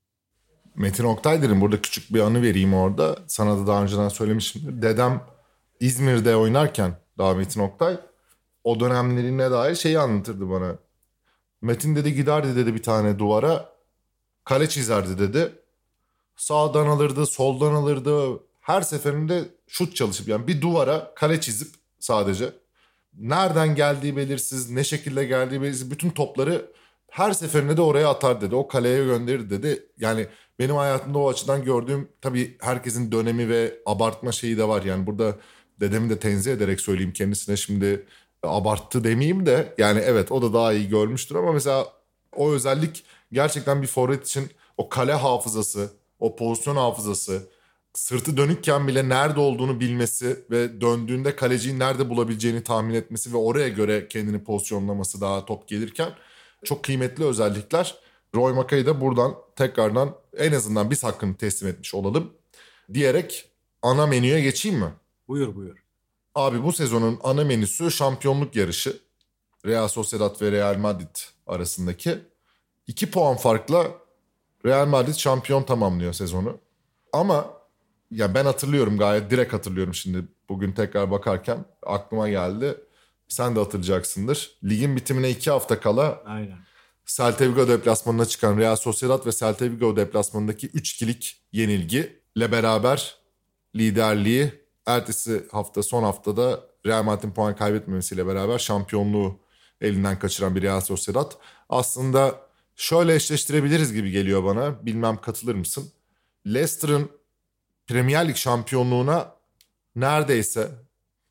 Metin 0.76 1.04
Oktay 1.04 1.42
derim 1.42 1.60
burada 1.60 1.82
küçük 1.82 2.14
bir 2.14 2.20
anı 2.20 2.42
vereyim 2.42 2.74
orada. 2.74 3.18
Sana 3.26 3.58
da 3.58 3.66
daha 3.66 3.82
önceden 3.82 4.08
söylemişim. 4.08 4.82
Dedem 4.82 5.20
İzmir'de 5.80 6.36
oynarken 6.36 6.96
daha 7.18 7.34
Metin 7.34 7.60
Oktay 7.60 7.98
o 8.64 8.80
dönemlerine 8.80 9.50
dair 9.50 9.74
şeyi 9.74 9.98
anlatırdı 9.98 10.50
bana. 10.50 10.78
Metin 11.62 11.96
dedi 11.96 12.14
giderdi 12.14 12.56
dedi 12.56 12.74
bir 12.74 12.82
tane 12.82 13.18
duvara 13.18 13.74
kale 14.44 14.68
çizerdi 14.68 15.18
dedi. 15.18 15.52
Sağdan 16.36 16.86
alırdı, 16.86 17.26
soldan 17.26 17.74
alırdı. 17.74 18.40
Her 18.60 18.82
seferinde 18.82 19.44
şut 19.66 19.96
çalışıp 19.96 20.28
yani 20.28 20.46
bir 20.46 20.60
duvara 20.60 21.14
kale 21.14 21.40
çizip 21.40 21.74
sadece 21.98 22.52
nereden 23.18 23.74
geldiği 23.74 24.16
belirsiz, 24.16 24.70
ne 24.70 24.84
şekilde 24.84 25.24
geldiği 25.24 25.62
belirsiz 25.62 25.90
bütün 25.90 26.10
topları 26.10 26.72
her 27.10 27.32
seferinde 27.32 27.76
de 27.76 27.82
oraya 27.82 28.08
atar 28.08 28.40
dedi. 28.40 28.54
O 28.54 28.68
kaleye 28.68 29.04
gönderir 29.04 29.50
dedi. 29.50 29.86
Yani 29.98 30.26
benim 30.58 30.76
hayatımda 30.76 31.18
o 31.18 31.28
açıdan 31.30 31.64
gördüğüm 31.64 32.08
tabii 32.20 32.56
herkesin 32.60 33.12
dönemi 33.12 33.48
ve 33.48 33.74
abartma 33.86 34.32
şeyi 34.32 34.58
de 34.58 34.68
var. 34.68 34.82
Yani 34.82 35.06
burada 35.06 35.36
dedemi 35.80 36.10
de 36.10 36.18
tenzih 36.18 36.52
ederek 36.52 36.80
söyleyeyim 36.80 37.12
kendisine 37.12 37.56
şimdi 37.56 38.06
abarttı 38.42 39.04
demeyeyim 39.04 39.46
de 39.46 39.74
yani 39.78 40.00
evet 40.00 40.32
o 40.32 40.42
da 40.42 40.52
daha 40.52 40.72
iyi 40.72 40.88
görmüştür 40.88 41.34
ama 41.34 41.52
mesela 41.52 41.86
o 42.32 42.50
özellik 42.50 43.04
gerçekten 43.32 43.82
bir 43.82 43.86
forvet 43.86 44.26
için 44.26 44.50
o 44.76 44.88
kale 44.88 45.12
hafızası, 45.12 45.92
o 46.20 46.36
pozisyon 46.36 46.76
hafızası, 46.76 47.48
sırtı 47.94 48.36
dönükken 48.36 48.88
bile 48.88 49.08
nerede 49.08 49.40
olduğunu 49.40 49.80
bilmesi 49.80 50.44
ve 50.50 50.80
döndüğünde 50.80 51.36
kaleciyi 51.36 51.78
nerede 51.78 52.10
bulabileceğini 52.10 52.62
tahmin 52.62 52.94
etmesi 52.94 53.32
ve 53.32 53.36
oraya 53.36 53.68
göre 53.68 54.08
kendini 54.08 54.44
pozisyonlaması 54.44 55.20
daha 55.20 55.44
top 55.44 55.68
gelirken 55.68 56.10
çok 56.64 56.84
kıymetli 56.84 57.24
özellikler. 57.24 57.94
Roy 58.34 58.52
Makay'ı 58.52 58.86
da 58.86 59.00
buradan 59.00 59.34
tekrardan 59.56 60.14
en 60.36 60.52
azından 60.52 60.90
biz 60.90 61.04
hakkını 61.04 61.36
teslim 61.36 61.68
etmiş 61.68 61.94
olalım 61.94 62.32
diyerek 62.94 63.50
ana 63.82 64.06
menüye 64.06 64.40
geçeyim 64.40 64.78
mi? 64.78 64.92
Buyur 65.28 65.54
buyur. 65.54 65.84
Abi 66.34 66.62
bu 66.62 66.72
sezonun 66.72 67.20
ana 67.22 67.44
menüsü 67.44 67.90
şampiyonluk 67.90 68.56
yarışı. 68.56 68.98
Real 69.66 69.88
Sociedad 69.88 70.42
ve 70.42 70.52
Real 70.52 70.76
Madrid 70.76 71.16
arasındaki. 71.46 72.18
2 72.86 73.10
puan 73.10 73.36
farkla 73.36 74.03
Real 74.66 74.86
Madrid 74.86 75.14
şampiyon 75.14 75.62
tamamlıyor 75.62 76.12
sezonu. 76.12 76.58
Ama 77.12 77.46
ya 78.10 78.34
ben 78.34 78.44
hatırlıyorum 78.44 78.98
gayet 78.98 79.30
direkt 79.30 79.52
hatırlıyorum 79.52 79.94
şimdi 79.94 80.24
bugün 80.48 80.72
tekrar 80.72 81.10
bakarken 81.10 81.64
aklıma 81.82 82.28
geldi. 82.28 82.74
Sen 83.28 83.56
de 83.56 83.60
hatırlayacaksındır. 83.60 84.58
Ligin 84.64 84.96
bitimine 84.96 85.30
iki 85.30 85.50
hafta 85.50 85.80
kala 85.80 86.22
Aynen. 86.26 86.58
Celta 87.06 87.44
Vigo 87.44 87.68
deplasmanına 87.68 88.24
çıkan 88.24 88.58
Real 88.58 88.76
Sociedad 88.76 89.26
ve 89.26 89.32
Celta 89.32 89.64
Vigo 89.64 89.96
deplasmanındaki 89.96 90.68
3-2'lik 90.68 91.42
yenilgi 91.52 92.22
ile 92.36 92.52
beraber 92.52 93.16
liderliği 93.76 94.52
ertesi 94.86 95.44
hafta 95.52 95.82
son 95.82 96.02
haftada 96.02 96.60
Real 96.86 97.02
Madrid'in 97.02 97.30
puan 97.30 97.56
kaybetmemesiyle 97.56 98.26
beraber 98.26 98.58
şampiyonluğu 98.58 99.40
elinden 99.80 100.18
kaçıran 100.18 100.56
bir 100.56 100.62
Real 100.62 100.80
Sociedad. 100.80 101.32
Aslında 101.68 102.40
şöyle 102.76 103.14
eşleştirebiliriz 103.14 103.92
gibi 103.92 104.10
geliyor 104.10 104.44
bana. 104.44 104.86
Bilmem 104.86 105.16
katılır 105.16 105.54
mısın? 105.54 105.92
Leicester'ın 106.46 107.10
Premier 107.86 108.28
Lig 108.28 108.36
şampiyonluğuna 108.36 109.34
neredeyse 109.96 110.70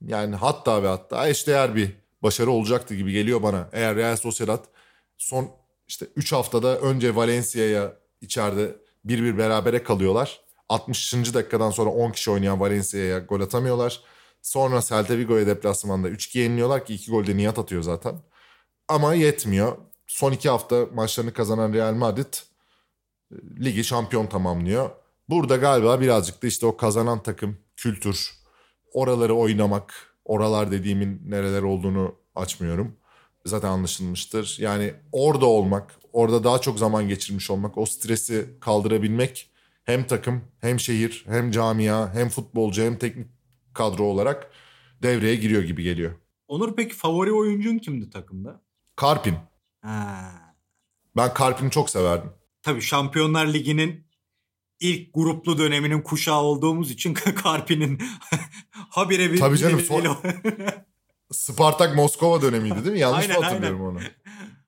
yani 0.02 0.36
hatta 0.36 0.84
ve 0.84 0.88
hatta 0.88 1.28
eşdeğer 1.28 1.76
bir 1.76 1.92
başarı 2.24 2.52
olacaktı 2.52 2.96
gibi 2.96 3.12
geliyor 3.12 3.44
bana. 3.44 3.70
Eğer 3.72 3.96
Real 3.96 4.16
Sociedad 4.16 4.66
son 5.18 5.52
işte 5.88 6.08
3 6.16 6.34
haftada 6.34 6.80
önce 6.80 7.16
Valencia'ya 7.16 7.94
içeride 8.22 8.76
1-1 9.06 9.38
berabere 9.38 9.84
kalıyorlar. 9.84 10.42
60. 10.70 11.34
dakikadan 11.34 11.72
sonra 11.72 11.90
10 11.90 12.12
kişi 12.12 12.32
oynayan 12.32 12.60
Valencia'ya 12.60 13.20
gol 13.20 13.42
atamıyorlar. 13.42 14.02
Sonra 14.42 14.82
Celta 14.82 15.18
Vigo'ya 15.18 15.48
deplasmanda 15.48 16.10
3-2 16.10 16.38
yeniliyorlar 16.38 16.86
ki 16.86 16.94
2 16.94 17.12
golde 17.12 17.38
Nihat 17.38 17.60
atıyor 17.60 17.82
zaten. 17.82 18.16
Ama 18.88 19.14
yetmiyor. 19.14 19.78
Son 20.14 20.32
2 20.32 20.50
hafta 20.50 20.86
maçlarını 20.94 21.34
kazanan 21.34 21.74
Real 21.74 21.94
Madrid 21.94 22.34
e, 23.32 23.36
ligi 23.66 23.84
şampiyon 23.84 24.28
tamamlıyor. 24.28 24.90
Burada 25.30 25.56
galiba 25.56 26.02
birazcık 26.02 26.44
da 26.44 26.48
işte 26.48 26.66
o 26.66 26.78
kazanan 26.78 27.24
takım, 27.24 27.58
kültür, 27.76 28.34
oraları 28.92 29.34
oynamak, 29.34 30.16
oralar 30.26 30.72
dediğimin 30.72 31.22
nereler 31.26 31.62
olduğunu 31.62 32.16
açmıyorum. 32.36 32.96
Zaten 33.46 33.70
anlaşılmıştır. 33.70 34.58
Yani 34.60 34.94
orada 35.12 35.46
olmak, 35.46 35.96
orada 36.14 36.44
daha 36.44 36.62
çok 36.62 36.80
zaman 36.80 37.08
geçirmiş 37.08 37.50
olmak, 37.50 37.78
o 37.78 37.86
stresi 37.86 38.50
kaldırabilmek 38.60 39.52
hem 39.84 40.08
takım, 40.08 40.42
hem 40.62 40.80
şehir, 40.80 41.24
hem 41.28 41.52
camia, 41.52 42.14
hem 42.14 42.30
futbolcu, 42.30 42.84
hem 42.84 42.98
teknik 42.98 43.28
kadro 43.74 44.04
olarak 44.04 44.52
devreye 45.04 45.36
giriyor 45.36 45.64
gibi 45.64 45.84
geliyor. 45.84 46.14
Onur 46.48 46.76
peki 46.76 46.96
favori 46.96 47.32
oyuncun 47.32 47.78
kimdi 47.78 48.10
takımda? 48.10 48.62
Karpin. 48.96 49.36
Ha. 49.86 50.32
Ben 51.16 51.34
Karpin'i 51.34 51.72
çok 51.72 51.90
severdim. 51.90 52.32
Tabii 52.62 52.82
Şampiyonlar 52.82 53.46
Ligi'nin 53.54 54.08
ilk 54.80 55.14
gruplu 55.14 55.58
döneminin 55.58 56.02
kuşağı 56.02 56.42
olduğumuz 56.42 56.92
için 56.92 57.14
Karpi'nin 57.44 58.02
habire 58.90 59.32
bir 59.34 59.40
Tabii 59.40 59.58
canım, 59.58 59.80
son- 59.80 60.18
Spartak 61.32 61.96
Moskova 61.96 62.42
dönemiydi 62.42 62.76
değil 62.84 62.94
mi? 62.94 63.00
Yanlış 63.00 63.28
mı 63.28 63.34
Aynen, 63.34 63.44
hatırlıyorum 63.44 63.82
onu? 63.86 64.00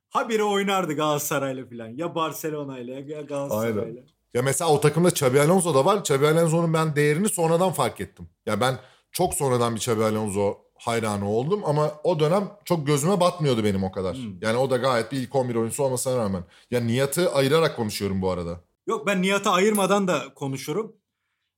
habire 0.09 0.43
oynardı 0.43 0.93
Galatasaray'la 0.95 1.65
falan. 1.69 1.87
Ya 1.87 2.15
Barcelona'yla 2.15 2.93
ya 2.99 3.21
Galatasaray'la. 3.21 3.81
Aynen. 3.81 4.05
Ya 4.33 4.41
mesela 4.41 4.71
o 4.71 4.79
takımda 4.81 5.09
Xabi 5.09 5.39
Alonso 5.41 5.75
da 5.75 5.85
var. 5.85 5.97
Xabi 5.97 6.27
Alonso'nun 6.27 6.73
ben 6.73 6.95
değerini 6.95 7.29
sonradan 7.29 7.71
fark 7.71 8.01
ettim. 8.01 8.29
Ya 8.45 8.61
ben 8.61 8.79
çok 9.11 9.33
sonradan 9.33 9.75
bir 9.75 9.79
Xabi 9.79 10.03
Alonso 10.03 10.57
hayranı 10.87 11.29
oldum 11.29 11.61
ama 11.65 11.91
o 12.03 12.19
dönem 12.19 12.49
çok 12.65 12.87
gözüme 12.87 13.19
batmıyordu 13.19 13.63
benim 13.63 13.83
o 13.83 13.91
kadar. 13.91 14.17
Hmm. 14.17 14.41
Yani 14.41 14.57
o 14.57 14.69
da 14.69 14.77
gayet 14.77 15.11
bir 15.11 15.17
ilk 15.17 15.35
11 15.35 15.55
oyuncusu 15.55 15.83
olmasına 15.83 16.17
rağmen. 16.17 16.43
Ya 16.71 16.79
Nihat'ı 16.81 17.33
ayırarak 17.33 17.75
konuşuyorum 17.75 18.21
bu 18.21 18.31
arada. 18.31 18.61
Yok 18.87 19.07
ben 19.07 19.21
Nihat'ı 19.21 19.49
ayırmadan 19.49 20.07
da 20.07 20.33
konuşurum. 20.35 20.95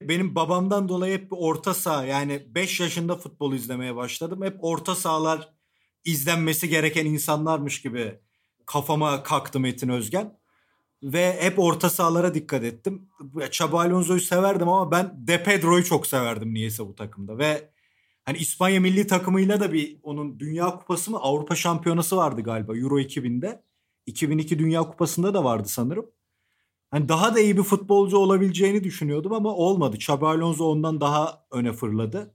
Benim 0.02 0.36
babamdan 0.36 0.90
dolayı 0.90 1.18
hep 1.18 1.28
orta 1.32 1.74
saha 1.74 2.06
yani 2.06 2.44
5 2.48 2.80
yaşında 2.80 3.16
futbol 3.16 3.54
izlemeye 3.54 3.96
başladım. 3.96 4.44
Hep 4.44 4.58
orta 4.62 4.96
sahalar 4.96 5.50
izlenmesi 6.06 6.70
gereken 6.70 7.06
insanlarmış 7.06 7.82
gibi 7.82 8.20
kafama 8.66 9.24
kalktı 9.24 9.60
Metin 9.60 9.90
Özgen. 9.90 10.38
Ve 11.04 11.42
hep 11.42 11.60
orta 11.60 11.90
sahalara 11.90 12.34
dikkat 12.34 12.64
ettim. 12.64 13.10
Xabi 13.48 13.78
Alonso'yu 13.78 14.20
severdim 14.20 14.70
ama 14.70 14.92
ben 14.92 15.28
De 15.28 15.44
Pedro'yu 15.44 15.84
çok 15.84 16.08
severdim 16.08 16.54
niyeyse 16.54 16.88
bu 16.88 16.96
takımda. 16.96 17.38
Ve 17.38 17.70
hani 18.28 18.38
İspanya 18.38 18.80
milli 18.80 19.08
takımıyla 19.08 19.60
da 19.60 19.74
bir 19.74 19.98
onun 20.04 20.40
Dünya 20.40 20.66
Kupası 20.70 21.12
mı 21.12 21.18
Avrupa 21.22 21.56
Şampiyonası 21.56 22.18
vardı 22.18 22.42
galiba 22.42 22.78
Euro 22.78 23.00
2000'de. 23.00 23.64
2002 24.06 24.60
Dünya 24.60 24.82
Kupası'nda 24.84 25.34
da 25.34 25.44
vardı 25.44 25.68
sanırım. 25.68 26.06
Hani 26.92 27.10
daha 27.10 27.36
da 27.36 27.40
iyi 27.40 27.58
bir 27.58 27.64
futbolcu 27.64 28.18
olabileceğini 28.18 28.84
düşünüyordum 28.84 29.34
ama 29.34 29.50
olmadı. 29.56 29.96
Xabi 29.96 30.26
Alonso 30.26 30.66
ondan 30.66 31.02
daha 31.02 31.46
öne 31.52 31.74
fırladı. 31.74 32.34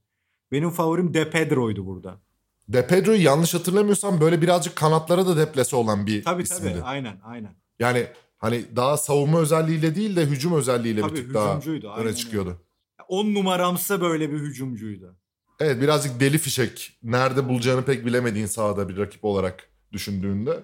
Benim 0.53 0.71
favorim 0.71 1.15
De 1.15 1.31
Pedro'ydu 1.31 1.87
burada. 1.87 2.21
De 2.69 2.87
Pedro'yu 2.87 3.23
yanlış 3.23 3.55
hatırlamıyorsam 3.55 4.21
böyle 4.21 4.43
birazcık 4.43 4.77
kanatlara 4.77 5.27
da 5.27 5.37
deplese 5.37 5.77
olan 5.77 6.07
bir 6.07 6.25
Tabii 6.25 6.43
isimdi. 6.43 6.73
tabii 6.73 6.83
aynen 6.83 7.21
aynen. 7.25 7.55
Yani 7.79 8.07
hani 8.39 8.65
daha 8.77 8.97
savunma 8.97 9.39
özelliğiyle 9.41 9.95
değil 9.95 10.17
de 10.17 10.27
hücum 10.27 10.55
özelliğiyle 10.55 11.01
Tabii, 11.01 11.13
bir 11.13 11.17
tık 11.17 11.35
daha 11.35 11.59
öne 11.59 11.99
öyle. 11.99 12.15
çıkıyordu. 12.15 12.61
10 13.09 13.35
numaramsa 13.35 14.01
böyle 14.01 14.33
bir 14.33 14.39
hücumcuydu. 14.39 15.17
Evet 15.63 15.83
birazcık 15.83 16.21
deli 16.21 16.39
fişek. 16.39 16.99
Nerede 17.03 17.49
bulacağını 17.49 17.85
pek 17.85 18.07
bilemediğin 18.07 18.47
sahada 18.47 18.89
bir 18.89 18.97
rakip 18.97 19.25
olarak 19.25 19.69
düşündüğünde 19.93 20.63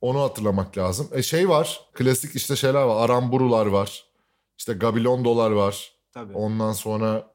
onu 0.00 0.22
hatırlamak 0.22 0.78
lazım. 0.78 1.08
E 1.12 1.22
şey 1.22 1.48
var. 1.48 1.80
Klasik 1.94 2.36
işte 2.36 2.56
şeyler 2.56 2.82
var. 2.82 3.04
Aramburular 3.04 3.66
var. 3.66 4.04
İşte 4.58 4.72
Gabilondolar 4.72 5.50
var. 5.50 5.92
Tabii. 6.12 6.32
Ondan 6.32 6.72
sonra 6.72 7.30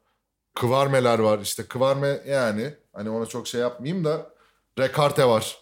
Kıvarmeler 0.53 1.19
var. 1.19 1.39
İşte 1.39 1.63
Kıvarme 1.63 2.21
yani 2.27 2.73
hani 2.93 3.09
ona 3.09 3.25
çok 3.25 3.47
şey 3.47 3.61
yapmayayım 3.61 4.05
da 4.05 4.33
Rekarte 4.79 5.25
var. 5.25 5.57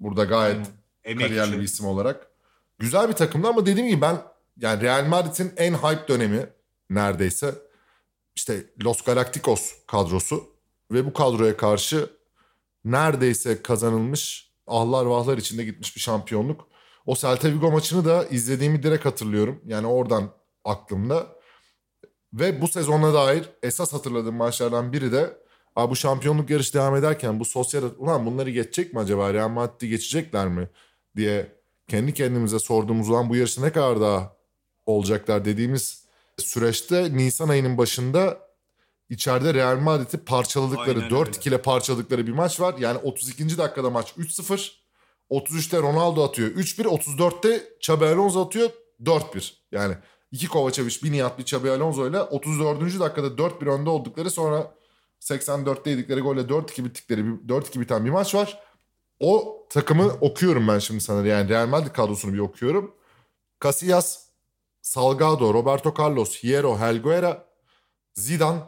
Burada 0.00 0.24
gayet. 0.24 0.66
Emekçi. 1.04 1.26
kariyerli 1.26 1.58
bir 1.58 1.64
isim 1.64 1.86
olarak. 1.86 2.26
Güzel 2.78 3.08
bir 3.08 3.14
takımdı 3.14 3.48
ama 3.48 3.66
dediğim 3.66 3.88
gibi 3.88 4.00
ben 4.00 4.16
yani 4.56 4.82
Real 4.82 5.06
Madrid'in 5.06 5.52
en 5.56 5.74
hype 5.74 6.08
dönemi 6.08 6.46
neredeyse 6.90 7.54
işte 8.36 8.64
Los 8.84 9.02
Galacticos 9.02 9.72
kadrosu 9.86 10.51
ve 10.92 11.06
bu 11.06 11.12
kadroya 11.12 11.56
karşı 11.56 12.10
neredeyse 12.84 13.62
kazanılmış 13.62 14.52
ahlar 14.66 15.06
vahlar 15.06 15.38
içinde 15.38 15.64
gitmiş 15.64 15.96
bir 15.96 16.00
şampiyonluk. 16.00 16.66
O 17.06 17.14
Celta 17.14 17.48
Vigo 17.48 17.70
maçını 17.70 18.04
da 18.04 18.24
izlediğimi 18.24 18.82
direkt 18.82 19.04
hatırlıyorum. 19.04 19.60
Yani 19.66 19.86
oradan 19.86 20.30
aklımda. 20.64 21.26
Ve 22.32 22.60
bu 22.60 22.68
sezona 22.68 23.14
dair 23.14 23.44
esas 23.62 23.92
hatırladığım 23.92 24.36
maçlardan 24.36 24.92
biri 24.92 25.12
de 25.12 25.42
Abi 25.76 25.90
bu 25.90 25.96
şampiyonluk 25.96 26.50
yarışı 26.50 26.74
devam 26.74 26.96
ederken 26.96 27.40
bu 27.40 27.44
sosyal 27.44 27.82
ulan 27.98 28.26
bunları 28.26 28.50
geçecek 28.50 28.94
mi 28.94 29.00
acaba 29.00 29.34
Real 29.34 29.48
Madrid'i 29.48 29.88
geçecekler 29.88 30.48
mi 30.48 30.68
diye 31.16 31.52
kendi 31.88 32.14
kendimize 32.14 32.58
sorduğumuz 32.58 33.08
ulan 33.08 33.28
bu 33.28 33.36
yarışta 33.36 33.62
ne 33.62 33.72
kadar 33.72 34.00
daha 34.00 34.36
olacaklar 34.86 35.44
dediğimiz 35.44 36.04
süreçte 36.38 37.16
Nisan 37.16 37.48
ayının 37.48 37.78
başında 37.78 38.38
içeride 39.12 39.54
Real 39.54 39.78
Madrid'i 39.78 40.18
parçaladıkları 40.18 40.98
Aynen 40.98 41.10
4-2 41.10 41.48
ile 41.48 41.62
parçaladıkları 41.62 42.26
bir 42.26 42.32
maç 42.32 42.60
var. 42.60 42.74
Yani 42.78 42.98
32. 42.98 43.58
dakikada 43.58 43.90
maç 43.90 44.12
3-0. 44.18 44.72
33'te 45.30 45.78
Ronaldo 45.78 46.24
atıyor 46.24 46.50
3-1. 46.50 46.82
34'te 46.82 47.68
Xabi 47.76 48.06
Alonso 48.06 48.46
atıyor 48.46 48.70
4-1. 49.02 49.52
Yani 49.72 49.94
iki 50.30 50.48
Kovacevic, 50.48 51.02
bir 51.02 51.12
Nihat, 51.12 51.38
bir 51.38 51.42
Xabi 51.42 51.70
Alonso 51.70 52.08
ile 52.08 52.22
34. 52.22 53.00
dakikada 53.00 53.26
4-1 53.26 53.68
önde 53.70 53.90
oldukları 53.90 54.30
sonra 54.30 54.74
84'te 55.20 55.90
yedikleri 55.90 56.20
golle 56.20 56.40
4-2 56.40 56.84
bittikleri 56.84 57.20
4-2 57.20 57.80
biten 57.80 58.04
bir 58.04 58.10
maç 58.10 58.34
var. 58.34 58.62
O 59.20 59.66
takımı 59.70 60.06
okuyorum 60.20 60.68
ben 60.68 60.78
şimdi 60.78 61.00
sana. 61.00 61.26
Yani 61.26 61.48
Real 61.48 61.66
Madrid 61.66 61.92
kadrosunu 61.92 62.32
bir 62.32 62.38
okuyorum. 62.38 62.94
Casillas, 63.62 64.26
Salgado, 64.82 65.54
Roberto 65.54 65.94
Carlos, 65.98 66.44
Hierro, 66.44 66.78
Helguera, 66.78 67.48
Zidane, 68.14 68.60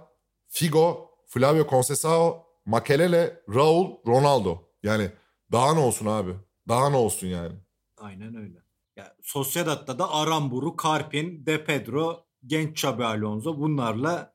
Figo, 0.54 1.10
Flavio 1.26 1.66
Conceição, 1.66 2.44
Makelele, 2.66 3.42
Raul, 3.54 3.98
Ronaldo. 4.06 4.58
Yani 4.82 5.10
daha 5.52 5.74
ne 5.74 5.80
olsun 5.80 6.06
abi? 6.06 6.34
Daha 6.68 6.90
ne 6.90 6.96
olsun 6.96 7.26
yani? 7.26 7.54
Aynen 7.98 8.34
öyle. 8.34 8.58
Ya, 8.96 9.16
Sociedad'da 9.22 9.98
da 9.98 10.12
Aramburu, 10.12 10.76
Karpin, 10.76 11.46
De 11.46 11.64
Pedro, 11.64 12.24
genç 12.46 12.70
Xabi 12.70 13.04
Alonso 13.04 13.58
bunlarla 13.58 14.32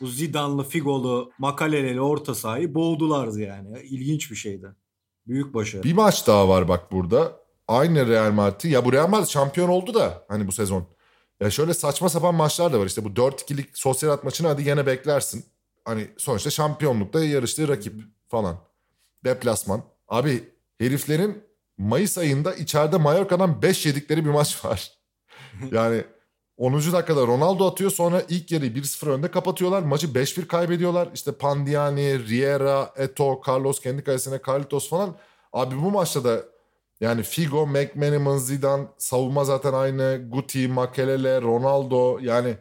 bu 0.00 0.06
Zidane'lı, 0.06 0.64
Figo'lu, 0.64 1.32
Makalele'li 1.38 2.00
orta 2.00 2.34
sahayı 2.34 2.74
boğdulardı 2.74 3.40
yani. 3.40 3.80
İlginç 3.80 4.30
bir 4.30 4.36
şeydi. 4.36 4.66
Büyük 5.26 5.54
başarı. 5.54 5.82
Bir 5.82 5.94
maç 5.94 6.26
daha 6.26 6.48
var 6.48 6.68
bak 6.68 6.92
burada. 6.92 7.40
Aynı 7.68 8.08
Real 8.08 8.32
Madrid. 8.32 8.70
Ya 8.70 8.84
bu 8.84 8.92
Real 8.92 9.08
Madrid 9.08 9.28
şampiyon 9.28 9.68
oldu 9.68 9.94
da 9.94 10.24
hani 10.28 10.46
bu 10.46 10.52
sezon. 10.52 10.97
Ya 11.40 11.50
şöyle 11.50 11.74
saçma 11.74 12.08
sapan 12.08 12.34
maçlar 12.34 12.72
da 12.72 12.80
var. 12.80 12.86
İşte 12.86 13.04
bu 13.04 13.08
4-2'lik 13.08 13.78
Sociedad 13.78 14.24
maçını 14.24 14.48
hadi 14.48 14.62
yine 14.62 14.86
beklersin. 14.86 15.44
Hani 15.84 16.10
sonuçta 16.18 16.50
şampiyonlukta 16.50 17.24
yarıştığı 17.24 17.68
rakip 17.68 17.94
falan. 18.28 18.58
Deplasman. 19.24 19.82
Abi 20.08 20.44
heriflerin 20.78 21.44
Mayıs 21.78 22.18
ayında 22.18 22.54
içeride 22.54 22.96
Mallorca'dan 22.96 23.62
5 23.62 23.86
yedikleri 23.86 24.24
bir 24.24 24.30
maç 24.30 24.64
var. 24.64 24.92
yani 25.72 26.04
10. 26.56 26.74
dakikada 26.74 27.26
Ronaldo 27.26 27.66
atıyor 27.66 27.90
sonra 27.90 28.22
ilk 28.28 28.52
yarıyı 28.52 28.72
1-0 28.72 29.10
önde 29.10 29.30
kapatıyorlar. 29.30 29.82
Maçı 29.82 30.06
5-1 30.06 30.46
kaybediyorlar. 30.46 31.08
İşte 31.14 31.32
Pandiani, 31.32 32.28
Riera, 32.28 32.92
Eto, 32.96 33.40
Carlos 33.48 33.80
kendi 33.80 34.04
kalesine 34.04 34.40
Carlitos 34.46 34.88
falan. 34.88 35.16
Abi 35.52 35.76
bu 35.76 35.90
maçta 35.90 36.24
da 36.24 36.44
yani 37.00 37.22
Figo, 37.22 37.66
McManaman, 37.66 38.38
Zidane 38.38 38.86
savunma 38.98 39.44
zaten 39.44 39.72
aynı. 39.72 40.28
Guti, 40.30 40.68
Makelele, 40.68 41.40
Ronaldo 41.40 42.18
yani 42.22 42.56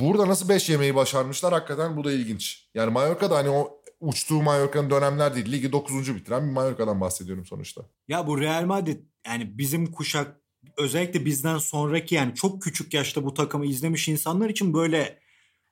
burada 0.00 0.28
nasıl 0.28 0.48
5 0.48 0.70
yemeyi 0.70 0.94
başarmışlar 0.94 1.52
hakikaten 1.52 1.96
bu 1.96 2.04
da 2.04 2.12
ilginç. 2.12 2.68
Yani 2.74 2.92
Mallorca'da 2.92 3.36
hani 3.36 3.48
o 3.50 3.80
uçtuğu 4.00 4.42
Mallorca'nın 4.42 4.90
dönemler 4.90 5.34
değil. 5.34 5.52
Ligi 5.52 5.72
9. 5.72 6.14
bitiren 6.14 6.48
bir 6.48 6.52
Mallorca'dan 6.52 7.00
bahsediyorum 7.00 7.46
sonuçta. 7.46 7.82
Ya 8.08 8.26
bu 8.26 8.40
Real 8.40 8.64
Madrid 8.64 8.98
yani 9.26 9.58
bizim 9.58 9.92
kuşak 9.92 10.40
özellikle 10.76 11.24
bizden 11.24 11.58
sonraki 11.58 12.14
yani 12.14 12.34
çok 12.34 12.62
küçük 12.62 12.94
yaşta 12.94 13.24
bu 13.24 13.34
takımı 13.34 13.66
izlemiş 13.66 14.08
insanlar 14.08 14.48
için 14.48 14.74
böyle 14.74 15.18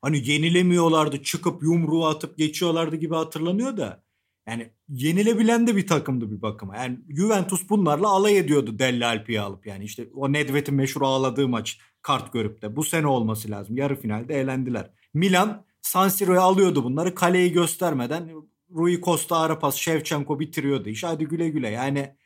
hani 0.03 0.31
yenilemiyorlardı 0.31 1.23
çıkıp 1.23 1.63
yumruğu 1.63 2.07
atıp 2.07 2.39
geçiyorlardı 2.39 2.97
gibi 2.97 3.15
hatırlanıyor 3.15 3.77
da 3.77 4.03
yani 4.49 4.71
yenilebilen 4.89 5.67
de 5.67 5.77
bir 5.77 5.87
takımdı 5.87 6.31
bir 6.31 6.43
bakıma. 6.43 6.77
Yani 6.77 6.99
Juventus 7.09 7.69
bunlarla 7.71 8.09
alay 8.09 8.39
ediyordu 8.39 8.79
Delle 8.79 9.07
Alpi'yi 9.07 9.41
alıp 9.41 9.67
yani 9.67 9.85
işte 9.85 10.09
o 10.15 10.33
Nedved'in 10.33 10.75
meşhur 10.75 11.03
ağladığı 11.03 11.49
maç 11.49 11.79
kart 12.03 12.33
görüp 12.33 12.63
de 12.63 12.77
bu 12.77 12.85
sene 12.85 13.07
olması 13.07 13.51
lazım. 13.51 13.77
Yarı 13.77 13.97
finalde 13.97 14.41
eğlendiler. 14.41 14.91
Milan 15.15 15.65
San 15.83 16.09
Siro'ya 16.09 16.41
alıyordu 16.41 16.85
bunları 16.85 17.15
kaleyi 17.15 17.53
göstermeden 17.53 18.31
Rui 18.75 19.01
Costa 19.01 19.37
ara 19.37 19.59
pas 19.59 19.77
Shevchenko 19.77 20.41
bitiriyordu 20.41 20.89
iş 20.89 21.05
hadi 21.05 21.25
güle 21.25 21.49
güle 21.49 21.69
yani 21.69 22.17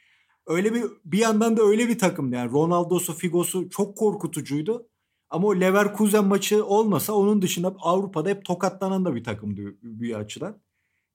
öyle 0.47 0.75
bir 0.75 0.85
bir 1.05 1.19
yandan 1.19 1.57
da 1.57 1.63
öyle 1.63 1.89
bir 1.89 1.99
takımdı 1.99 2.37
yani 2.37 2.53
Ronaldo'su 2.53 3.13
Figo'su 3.13 3.71
çok 3.71 3.97
korkutucuydu. 3.97 4.89
Ama 5.31 5.49
o 5.49 5.61
Leverkusen 5.61 6.25
maçı 6.25 6.65
olmasa 6.65 7.13
onun 7.13 7.43
dışında 7.43 7.77
Avrupa'da 7.79 8.29
hep 8.29 8.45
tokatlanan 8.45 9.05
da 9.05 9.15
bir 9.15 9.25
takımdı 9.25 9.61
bir 9.83 10.15
açıdan. 10.15 10.63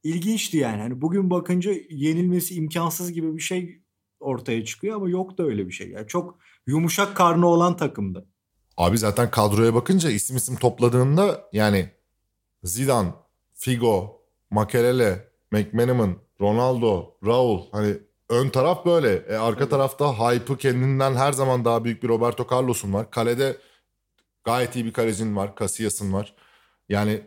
İlginçti 0.03 0.57
yani. 0.57 0.81
Hani 0.81 1.01
bugün 1.01 1.29
bakınca 1.29 1.71
yenilmesi 1.89 2.55
imkansız 2.55 3.11
gibi 3.11 3.35
bir 3.35 3.41
şey 3.41 3.81
ortaya 4.19 4.65
çıkıyor 4.65 4.95
ama 4.95 5.09
yok 5.09 5.37
da 5.37 5.43
öyle 5.43 5.67
bir 5.67 5.71
şey. 5.71 5.89
Yani 5.89 6.07
çok 6.07 6.39
yumuşak 6.67 7.15
karnı 7.15 7.47
olan 7.47 7.77
takımdı. 7.77 8.27
Abi 8.77 8.97
zaten 8.97 9.31
kadroya 9.31 9.73
bakınca 9.73 10.09
isim 10.09 10.37
isim 10.37 10.55
topladığında 10.55 11.49
yani 11.53 11.89
Zidane, 12.63 13.13
Figo, 13.53 14.21
Makelele, 14.49 15.27
McManaman, 15.51 16.17
Ronaldo, 16.41 17.17
Raul 17.25 17.61
hani 17.71 17.97
ön 18.29 18.49
taraf 18.49 18.85
böyle. 18.85 19.13
E, 19.15 19.35
arka 19.35 19.61
evet. 19.61 19.71
tarafta 19.71 20.13
hype'ı 20.13 20.57
kendinden 20.57 21.15
her 21.15 21.31
zaman 21.31 21.65
daha 21.65 21.83
büyük 21.83 22.03
bir 22.03 22.07
Roberto 22.07 22.47
Carlos'un 22.51 22.93
var. 22.93 23.11
Kalede 23.11 23.57
gayet 24.43 24.75
iyi 24.75 24.85
bir 24.85 24.93
kalecin 24.93 25.35
var. 25.35 25.53
Casillas'ın 25.59 26.13
var. 26.13 26.35
Yani 26.89 27.21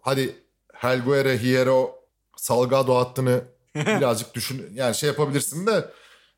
hadi 0.00 0.36
Helguere, 0.72 1.38
Hierro, 1.38 2.03
Salgado 2.44 2.94
hattını 2.94 3.44
birazcık 3.74 4.34
düşün 4.34 4.66
yani 4.74 4.94
şey 4.94 5.06
yapabilirsin 5.06 5.66
de 5.66 5.90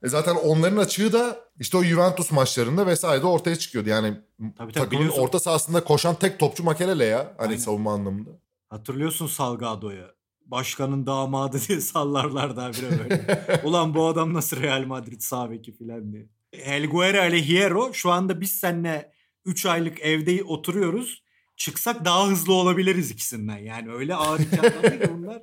e 0.02 0.08
zaten 0.08 0.34
onların 0.34 0.76
açığı 0.76 1.12
da 1.12 1.40
işte 1.60 1.76
o 1.76 1.82
Juventus 1.82 2.32
maçlarında 2.32 2.86
vesaire 2.86 3.24
ortaya 3.24 3.56
çıkıyordu. 3.56 3.88
Yani 3.88 4.20
tabii, 4.38 4.54
tabii, 4.56 4.72
takımın 4.72 5.08
orta 5.08 5.40
sahasında 5.40 5.84
koşan 5.84 6.14
tek 6.14 6.38
topçu 6.38 6.64
Makelele 6.64 7.04
ya. 7.04 7.34
Hani 7.38 7.48
Aynen. 7.48 7.56
savunma 7.56 7.92
anlamında. 7.92 8.30
Hatırlıyorsun 8.68 9.26
Salgado'yu. 9.26 10.04
Başkanın 10.40 11.06
damadı 11.06 11.58
diye 11.68 11.80
sallarlardı 11.92 12.60
habire 12.60 12.98
böyle. 12.98 13.60
Ulan 13.64 13.94
bu 13.94 14.06
adam 14.06 14.34
nasıl 14.34 14.62
Real 14.62 14.84
Madrid 14.84 15.20
sağ 15.20 15.50
beki 15.50 15.72
filan 15.72 16.12
diye. 16.12 16.26
Helguera 16.52 17.26
ile 17.26 17.48
Hierro 17.48 17.94
şu 17.94 18.10
anda 18.10 18.40
biz 18.40 18.50
seninle 18.50 19.12
3 19.44 19.66
aylık 19.66 20.00
evde 20.00 20.44
oturuyoruz. 20.44 21.22
Çıksak 21.56 22.04
daha 22.04 22.28
hızlı 22.28 22.52
olabiliriz 22.52 23.10
ikisinden. 23.10 23.58
Yani 23.58 23.92
öyle 23.92 24.14
ağır 24.14 24.38
hikayeler 24.38 25.00
ki 25.00 25.10
bunlar. 25.14 25.42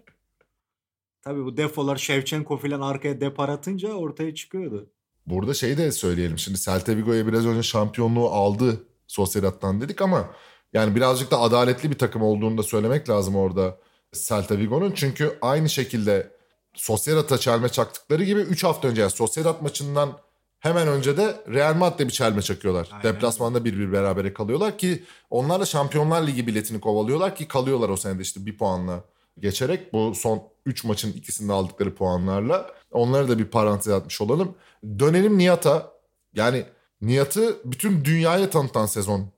Tabii 1.23 1.45
bu 1.45 1.57
defolar 1.57 1.97
Shevchenko 1.97 2.57
falan 2.57 2.81
arkaya 2.81 3.21
depar 3.21 3.49
atınca 3.49 3.93
ortaya 3.93 4.35
çıkıyordu. 4.35 4.89
Burada 5.27 5.53
şey 5.53 5.77
de 5.77 5.91
söyleyelim. 5.91 6.37
Şimdi 6.37 6.59
Celta 6.59 6.95
Vigo'ya 6.95 7.27
biraz 7.27 7.45
önce 7.45 7.63
şampiyonluğu 7.63 8.29
aldı 8.29 8.83
Sociedad'dan 9.07 9.81
dedik 9.81 10.01
ama 10.01 10.29
yani 10.73 10.95
birazcık 10.95 11.31
da 11.31 11.39
adaletli 11.39 11.91
bir 11.91 11.97
takım 11.97 12.21
olduğunu 12.21 12.57
da 12.57 12.63
söylemek 12.63 13.09
lazım 13.09 13.35
orada 13.35 13.77
Celta 14.13 14.57
Vigo'nun. 14.57 14.91
Çünkü 14.91 15.37
aynı 15.41 15.69
şekilde 15.69 16.31
Sociedad'a 16.73 17.37
çelme 17.37 17.69
çaktıkları 17.69 18.23
gibi 18.23 18.39
3 18.39 18.63
hafta 18.63 18.87
önce 18.87 19.01
yani 19.01 19.11
Sociedad 19.11 19.61
maçından 19.61 20.17
hemen 20.59 20.87
önce 20.87 21.17
de 21.17 21.43
Real 21.53 21.75
Madrid'de 21.75 22.07
bir 22.07 22.13
çelme 22.13 22.41
çakıyorlar. 22.41 22.89
Aynen. 22.91 23.03
Deplasmanda 23.03 23.65
bir 23.65 23.79
bir 23.79 23.91
berabere 23.91 24.33
kalıyorlar 24.33 24.77
ki 24.77 25.03
onlar 25.29 25.59
da 25.59 25.65
Şampiyonlar 25.65 26.27
Ligi 26.27 26.47
biletini 26.47 26.81
kovalıyorlar 26.81 27.35
ki 27.35 27.47
kalıyorlar 27.47 27.89
o 27.89 27.97
senede 27.97 28.21
işte 28.21 28.45
bir 28.45 28.57
puanla 28.57 29.03
geçerek 29.39 29.93
bu 29.93 30.15
son 30.15 30.43
3 30.65 30.83
maçın 30.83 31.13
ikisinde 31.13 31.53
aldıkları 31.53 31.95
puanlarla 31.95 32.71
onları 32.91 33.29
da 33.29 33.39
bir 33.39 33.45
parantez 33.45 33.93
atmış 33.93 34.21
olalım. 34.21 34.55
Dönelim 34.99 35.37
Nihat'a. 35.37 35.93
Yani 36.33 36.65
Nihat'ı 37.01 37.57
bütün 37.65 38.05
dünyaya 38.05 38.49
tanıtan 38.49 38.85
sezon 38.85 39.31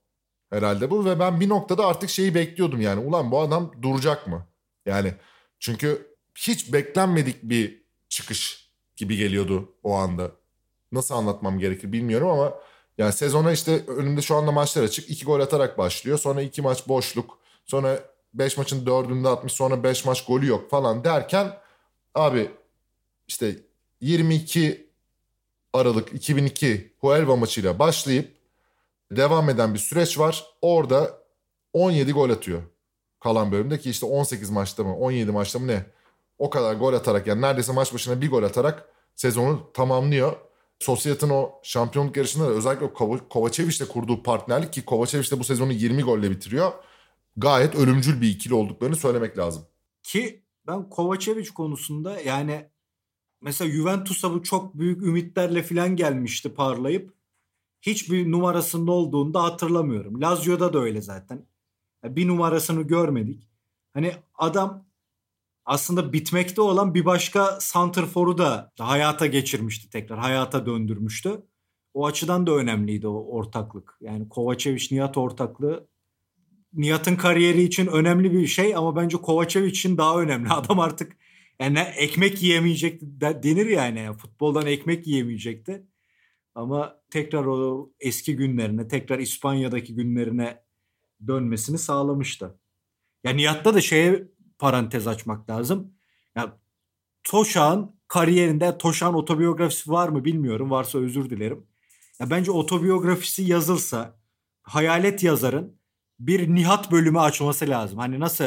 herhalde 0.50 0.92
bu 0.92 1.06
ve 1.06 1.20
ben 1.20 1.40
bir 1.40 1.50
noktada 1.50 1.86
artık 1.86 2.10
şeyi 2.10 2.36
bekliyordum 2.36 2.82
yani 2.82 3.00
ulan 3.00 3.32
bu 3.32 3.40
adam 3.40 3.72
duracak 3.82 4.28
mı? 4.28 4.48
Yani 4.86 5.14
çünkü 5.60 6.16
hiç 6.36 6.74
beklenmedik 6.74 7.44
bir 7.44 7.82
çıkış 8.10 8.70
gibi 8.96 9.18
geliyordu 9.18 9.74
o 9.84 9.94
anda. 9.94 10.32
Nasıl 10.92 11.16
anlatmam 11.16 11.60
gerekir 11.60 11.92
bilmiyorum 11.92 12.28
ama 12.28 12.54
yani 12.98 13.14
sezona 13.14 13.52
işte 13.52 13.86
önümde 13.88 14.22
şu 14.22 14.36
anda 14.36 14.52
maçlar 14.52 14.84
açık. 14.84 15.10
iki 15.10 15.26
gol 15.26 15.40
atarak 15.40 15.78
başlıyor. 15.78 16.18
Sonra 16.18 16.42
iki 16.42 16.62
maç 16.62 16.88
boşluk. 16.88 17.40
Sonra 17.66 18.15
5 18.36 18.58
maçın 18.58 18.86
4'ünde 18.86 19.28
atmış 19.28 19.54
sonra 19.54 19.84
5 19.84 20.06
maç 20.06 20.26
golü 20.26 20.48
yok 20.48 20.70
falan 20.70 21.04
derken 21.04 21.58
abi 22.16 22.52
işte 23.28 23.56
22 24.02 24.90
Aralık 25.74 26.14
2002 26.14 26.94
Huelva 27.00 27.36
maçıyla 27.36 27.80
başlayıp 27.80 28.36
devam 29.12 29.50
eden 29.50 29.74
bir 29.74 29.80
süreç 29.80 30.20
var. 30.20 30.46
Orada 30.62 31.20
17 31.74 32.12
gol 32.12 32.30
atıyor 32.30 32.62
kalan 33.20 33.52
bölümde 33.52 33.80
ki 33.80 33.90
işte 33.90 34.06
18 34.06 34.50
maçta 34.50 34.84
mı 34.84 34.98
17 34.98 35.32
maçta 35.32 35.60
mı 35.60 35.68
ne 35.68 35.86
o 36.38 36.50
kadar 36.50 36.74
gol 36.74 36.94
atarak 36.94 37.28
yani 37.28 37.42
neredeyse 37.42 37.72
maç 37.72 37.94
başına 37.94 38.22
bir 38.22 38.30
gol 38.30 38.44
atarak 38.44 38.90
sezonu 39.16 39.72
tamamlıyor. 39.74 40.34
Sosyet'in 40.80 41.30
o 41.30 41.52
şampiyonluk 41.64 42.18
yarışında 42.18 42.46
da 42.46 42.50
özellikle 42.50 42.94
Kovacevic'le 43.30 43.88
kurduğu 43.90 44.24
partnerlik 44.24 44.74
ki 44.74 44.86
Kovacevic 44.86 45.32
de 45.32 45.40
bu 45.40 45.44
sezonu 45.44 45.72
20 45.72 46.04
golle 46.04 46.32
bitiriyor 46.32 46.72
gayet 47.38 47.76
ölümcül 47.76 48.22
bir 48.22 48.30
ikili 48.30 48.54
olduklarını 48.54 48.96
söylemek 48.96 49.38
lazım. 49.38 49.68
Ki 50.04 50.44
ben 50.68 50.90
Kovacevic 50.90 51.50
konusunda 51.54 52.22
yani 52.22 52.70
mesela 53.42 53.72
Juventus'a 53.72 54.34
bu 54.34 54.44
çok 54.44 54.78
büyük 54.78 55.04
ümitlerle 55.04 55.64
falan 55.64 55.96
gelmişti 55.96 56.54
parlayıp 56.54 57.14
hiçbir 57.82 58.32
numarasında 58.32 58.92
olduğunu 58.92 59.34
da 59.34 59.44
hatırlamıyorum. 59.44 60.22
Lazio'da 60.22 60.74
da 60.74 60.80
öyle 60.80 61.02
zaten. 61.02 61.46
Bir 62.04 62.28
numarasını 62.28 62.82
görmedik. 62.82 63.50
Hani 63.94 64.16
adam 64.36 64.86
aslında 65.66 66.14
bitmekte 66.14 66.62
olan 66.62 66.94
bir 66.94 67.06
başka 67.06 67.60
Santrfor'u 67.62 68.38
da 68.38 68.72
hayata 68.80 69.26
geçirmişti 69.26 69.90
tekrar. 69.90 70.20
Hayata 70.20 70.66
döndürmüştü. 70.66 71.46
O 71.94 72.06
açıdan 72.06 72.48
da 72.48 72.52
önemliydi 72.52 73.08
o 73.08 73.26
ortaklık. 73.38 73.98
Yani 74.02 74.30
Kovacevic-Nihat 74.30 75.20
ortaklığı 75.20 75.88
Nihat'ın 76.76 77.16
kariyeri 77.16 77.64
için 77.64 77.88
önemli 77.88 78.34
bir 78.34 78.48
şey 78.48 78.76
ama 78.76 78.96
bence 78.96 79.18
Kovacevic 79.18 79.70
için 79.70 79.98
daha 79.98 80.22
önemli. 80.22 80.50
Adam 80.54 80.80
artık 80.80 81.18
yani 81.60 81.80
ekmek 81.80 82.44
yiyemeyecekti 82.44 83.22
denir 83.22 83.66
yani. 83.66 84.14
Futboldan 84.18 84.66
ekmek 84.66 85.08
yiyemeyecekti. 85.08 85.88
Ama 86.56 87.02
tekrar 87.10 87.46
o 87.46 87.92
eski 88.00 88.36
günlerine, 88.36 88.88
tekrar 88.88 89.20
İspanya'daki 89.20 89.96
günlerine 89.96 90.64
dönmesini 91.28 91.78
sağlamıştı. 91.78 92.60
Ya 93.24 93.32
Nihat'ta 93.32 93.74
da 93.74 93.82
şeye 93.82 94.28
parantez 94.60 95.08
açmak 95.08 95.50
lazım. 95.50 95.94
Ya 96.36 96.60
Toşak'ın 97.24 97.96
kariyerinde 98.08 98.78
Toşak'ın 98.78 99.14
otobiyografisi 99.14 99.92
var 99.92 100.10
mı 100.10 100.26
bilmiyorum. 100.26 100.72
Varsa 100.72 101.00
özür 101.00 101.30
dilerim. 101.30 101.68
Ya 102.20 102.30
bence 102.30 102.52
otobiyografisi 102.52 103.44
yazılsa 103.44 104.20
hayalet 104.62 105.24
yazarın 105.24 105.80
bir 106.20 106.56
Nihat 106.56 106.92
bölümü 106.92 107.20
açması 107.20 107.70
lazım. 107.70 108.00
Hani 108.00 108.20
nasıl 108.20 108.46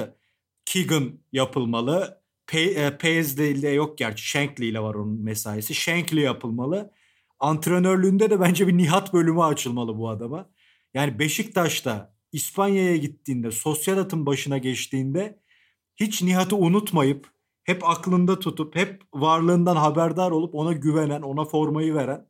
Keegan 0.64 1.12
yapılmalı. 1.32 2.22
Pe 2.46 2.98
Paisley 2.98 3.52
ile 3.52 3.70
yok 3.70 3.98
gerçi. 3.98 4.28
Shankly 4.28 4.68
ile 4.68 4.80
var 4.80 4.94
onun 4.94 5.20
mesaisi. 5.22 5.74
Shankly 5.74 6.20
yapılmalı. 6.20 6.92
Antrenörlüğünde 7.40 8.30
de 8.30 8.40
bence 8.40 8.66
bir 8.68 8.76
Nihat 8.76 9.12
bölümü 9.12 9.42
açılmalı 9.42 9.98
bu 9.98 10.08
adama. 10.08 10.50
Yani 10.94 11.18
Beşiktaş'ta 11.18 12.14
İspanya'ya 12.32 12.96
gittiğinde, 12.96 13.50
sosyal 13.50 14.10
başına 14.12 14.58
geçtiğinde 14.58 15.38
hiç 15.96 16.22
Nihat'ı 16.22 16.56
unutmayıp 16.56 17.30
hep 17.64 17.84
aklında 17.84 18.38
tutup 18.38 18.76
hep 18.76 19.02
varlığından 19.14 19.76
haberdar 19.76 20.30
olup 20.30 20.54
ona 20.54 20.72
güvenen, 20.72 21.22
ona 21.22 21.44
formayı 21.44 21.94
veren 21.94 22.26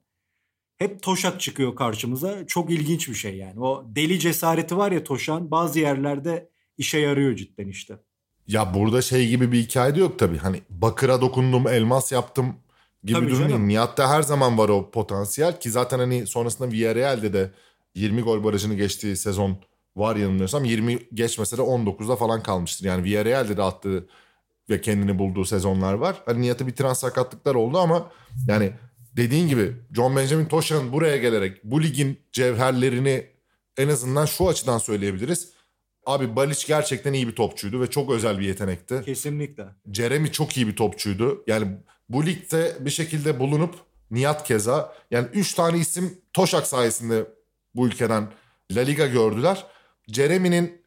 hep 0.79 1.03
Toşak 1.03 1.41
çıkıyor 1.41 1.77
karşımıza. 1.77 2.47
Çok 2.47 2.71
ilginç 2.71 3.09
bir 3.09 3.15
şey 3.15 3.37
yani. 3.37 3.61
O 3.61 3.85
deli 3.89 4.19
cesareti 4.19 4.77
var 4.77 4.93
ya 4.93 5.05
Toşan 5.05 5.51
bazı 5.51 5.81
yerlerde 5.81 6.51
işe 6.79 6.99
yarıyor 6.99 7.37
cidden 7.37 7.69
işte. 7.69 7.99
Ya 8.47 8.75
burada 8.75 9.03
şey 9.03 9.29
gibi 9.29 9.53
bir 9.53 9.63
hikaye 9.63 9.95
de 9.95 10.01
yok 10.01 10.19
tabii. 10.19 10.39
Hani 10.39 10.63
bakıra 10.71 11.21
dokundum, 11.21 11.69
elmas 11.69 12.13
yaptım 12.13 12.55
gibi 13.05 13.19
tabii 13.19 13.31
durum 13.31 13.49
değil. 13.49 13.61
Nihat'ta 13.61 14.11
her 14.11 14.23
zaman 14.23 14.59
var 14.59 14.69
o 14.69 14.91
potansiyel 14.91 15.61
ki 15.61 15.71
zaten 15.71 15.99
hani 15.99 16.27
sonrasında 16.27 16.73
Villarreal'de 16.73 17.33
de 17.33 17.53
20 17.95 18.23
gol 18.23 18.45
barajını 18.45 18.75
geçtiği 18.75 19.17
sezon 19.17 19.57
var 19.97 20.17
yanılmıyorsam 20.17 20.65
20 20.65 20.99
geçmese 21.15 21.57
de 21.57 21.63
19'da 21.63 22.17
falan 22.17 22.43
kalmıştır. 22.43 22.85
Yani 22.85 23.05
Villarreal'de 23.05 23.57
de 23.57 23.63
attığı 23.63 24.09
ve 24.71 24.81
kendini 24.81 25.19
bulduğu 25.19 25.45
sezonlar 25.45 25.95
var. 25.95 26.23
Hani 26.27 26.41
Nihat'ı 26.41 26.67
bitiren 26.67 26.93
sakatlıklar 26.93 27.55
oldu 27.55 27.79
ama 27.79 28.11
yani 28.49 28.73
dediğin 29.19 29.49
gibi 29.49 29.77
John 29.95 30.17
Benjamin 30.17 30.47
Toşan'ın 30.47 30.93
buraya 30.93 31.17
gelerek 31.17 31.65
bu 31.65 31.83
ligin 31.83 32.21
cevherlerini 32.33 33.27
en 33.77 33.89
azından 33.89 34.27
şu 34.27 34.49
açıdan 34.49 34.79
söyleyebiliriz. 34.79 35.53
Abi 36.07 36.37
Balic 36.37 36.67
gerçekten 36.67 37.13
iyi 37.13 37.29
bir 37.29 37.35
topçuydu 37.35 37.81
ve 37.81 37.91
çok 37.91 38.11
özel 38.11 38.39
bir 38.39 38.45
yetenekti. 38.45 39.03
Kesinlikle. 39.05 39.65
Jeremy 39.93 40.33
çok 40.33 40.57
iyi 40.57 40.67
bir 40.67 40.77
topçuydu. 40.77 41.45
Yani 41.47 41.67
bu 42.09 42.27
ligde 42.27 42.77
bir 42.81 42.91
şekilde 42.91 43.41
bulunup 43.41 43.75
Nihat 44.11 44.45
keza 44.45 44.95
yani 45.11 45.29
3 45.33 45.55
tane 45.55 45.79
isim 45.79 46.19
Toşak 46.33 46.67
sayesinde 46.67 47.27
bu 47.75 47.87
ülkeden 47.87 48.29
La 48.73 48.81
Liga 48.81 49.07
gördüler. 49.07 49.67
Jeremy'nin 50.09 50.83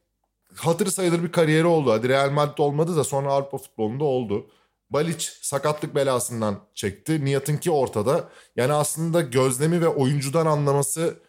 hatırı 0.55 0.91
sayılır 0.91 1.23
bir 1.23 1.31
kariyeri 1.31 1.65
oldu. 1.65 1.91
Hadi 1.91 2.09
Real 2.09 2.31
Madrid 2.31 2.57
olmadı 2.57 2.95
da 2.95 3.03
sonra 3.03 3.33
Avrupa 3.33 3.57
futbolunda 3.57 4.03
oldu. 4.03 4.47
Balic 4.91 5.25
sakatlık 5.41 5.95
belasından 5.95 6.59
çekti. 6.73 7.25
Nihat'ınki 7.25 7.71
ortada. 7.71 8.29
Yani 8.55 8.73
aslında 8.73 9.21
gözlemi 9.21 9.81
ve 9.81 9.87
oyuncudan 9.87 10.45
anlaması 10.45 11.19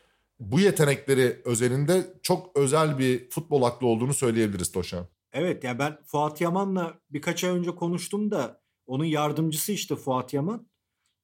bu 0.40 0.60
yetenekleri 0.60 1.42
özelinde 1.44 2.14
çok 2.22 2.56
özel 2.56 2.98
bir 2.98 3.30
futbol 3.30 3.62
aklı 3.62 3.86
olduğunu 3.86 4.14
söyleyebiliriz 4.14 4.72
Toşan. 4.72 5.06
Evet 5.32 5.64
ya 5.64 5.78
ben 5.78 5.98
Fuat 6.06 6.40
Yaman'la 6.40 6.94
birkaç 7.10 7.44
ay 7.44 7.50
önce 7.50 7.74
konuştum 7.74 8.30
da 8.30 8.60
onun 8.86 9.04
yardımcısı 9.04 9.72
işte 9.72 9.96
Fuat 9.96 10.34
Yaman. 10.34 10.66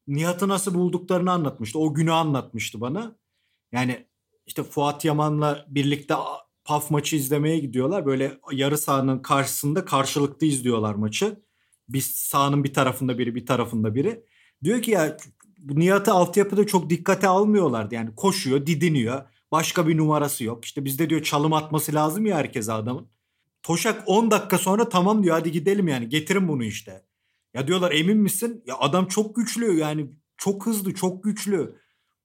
Nihat'ı 0.07 0.49
nasıl 0.49 0.75
bulduklarını 0.75 1.33
anlatmıştı. 1.33 1.79
O 1.79 1.95
günü 1.95 2.13
anlatmıştı 2.13 2.81
bana. 2.81 3.17
Yani 3.73 4.07
işte 4.47 4.63
Fuat 4.63 5.05
Yaman'la 5.05 5.65
birlikte 5.69 6.15
PAF 6.65 6.91
maçı 6.91 7.17
izlemeye 7.17 7.59
gidiyorlar. 7.59 8.07
Böyle 8.07 8.39
yarı 8.53 8.79
sahanın 8.79 9.19
karşısında 9.19 9.85
karşılıklı 9.85 10.47
izliyorlar 10.47 10.95
maçı. 10.95 11.43
Bir 11.89 12.01
sahanın 12.01 12.65
bir 12.65 12.75
tarafında 12.75 13.19
biri 13.19 13.35
bir 13.35 13.47
tarafında 13.47 13.95
biri. 13.95 14.25
Diyor 14.65 14.83
ki 14.83 14.91
ya 14.91 15.17
Nihat'ı 15.59 16.13
altyapıda 16.13 16.67
çok 16.67 16.91
dikkate 16.91 17.29
almıyorlardı. 17.29 17.95
Yani 17.95 18.15
koşuyor, 18.15 18.67
didiniyor. 18.67 19.23
Başka 19.53 19.89
bir 19.89 19.97
numarası 19.97 20.45
yok. 20.45 20.65
İşte 20.65 20.85
bizde 20.85 21.11
diyor 21.11 21.23
çalım 21.23 21.53
atması 21.53 21.95
lazım 21.95 22.27
ya 22.27 22.37
herkese 22.37 22.73
adamın. 22.73 23.09
Toşak 23.63 24.03
10 24.07 24.31
dakika 24.31 24.59
sonra 24.59 24.89
tamam 24.89 25.23
diyor 25.23 25.35
hadi 25.35 25.53
gidelim 25.53 25.89
yani 25.89 26.09
getirin 26.09 26.49
bunu 26.49 26.65
işte. 26.65 27.05
Ya 27.55 27.67
diyorlar 27.67 27.93
emin 27.93 28.19
misin? 28.19 28.65
Ya 28.67 28.77
adam 28.79 29.07
çok 29.07 29.37
güçlü 29.37 29.79
yani 29.79 30.11
çok 30.37 30.67
hızlı, 30.67 30.95
çok 30.95 31.25
güçlü. 31.25 31.77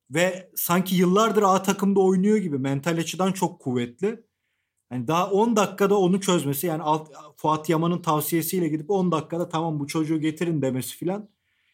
Ve 0.10 0.52
sanki 0.56 0.96
yıllardır 0.96 1.44
A 1.44 1.64
takımda 1.64 2.00
oynuyor 2.00 2.38
gibi 2.38 2.58
mental 2.58 2.98
açıdan 2.98 3.32
çok 3.32 3.62
kuvvetli. 3.62 4.24
Yani 4.92 5.08
daha 5.08 5.32
10 5.32 5.56
dakikada 5.56 5.98
onu 5.98 6.22
çözmesi 6.22 6.68
yani 6.68 6.84
alt, 6.84 7.12
Fuat 7.44 7.70
Yaman'ın 7.70 8.02
tavsiyesiyle 8.02 8.68
gidip 8.68 8.92
10 8.92 9.12
dakikada 9.12 9.50
tamam 9.50 9.80
bu 9.80 9.88
çocuğu 9.88 10.22
getirin 10.22 10.62
demesi 10.62 10.98
filan 10.98 11.30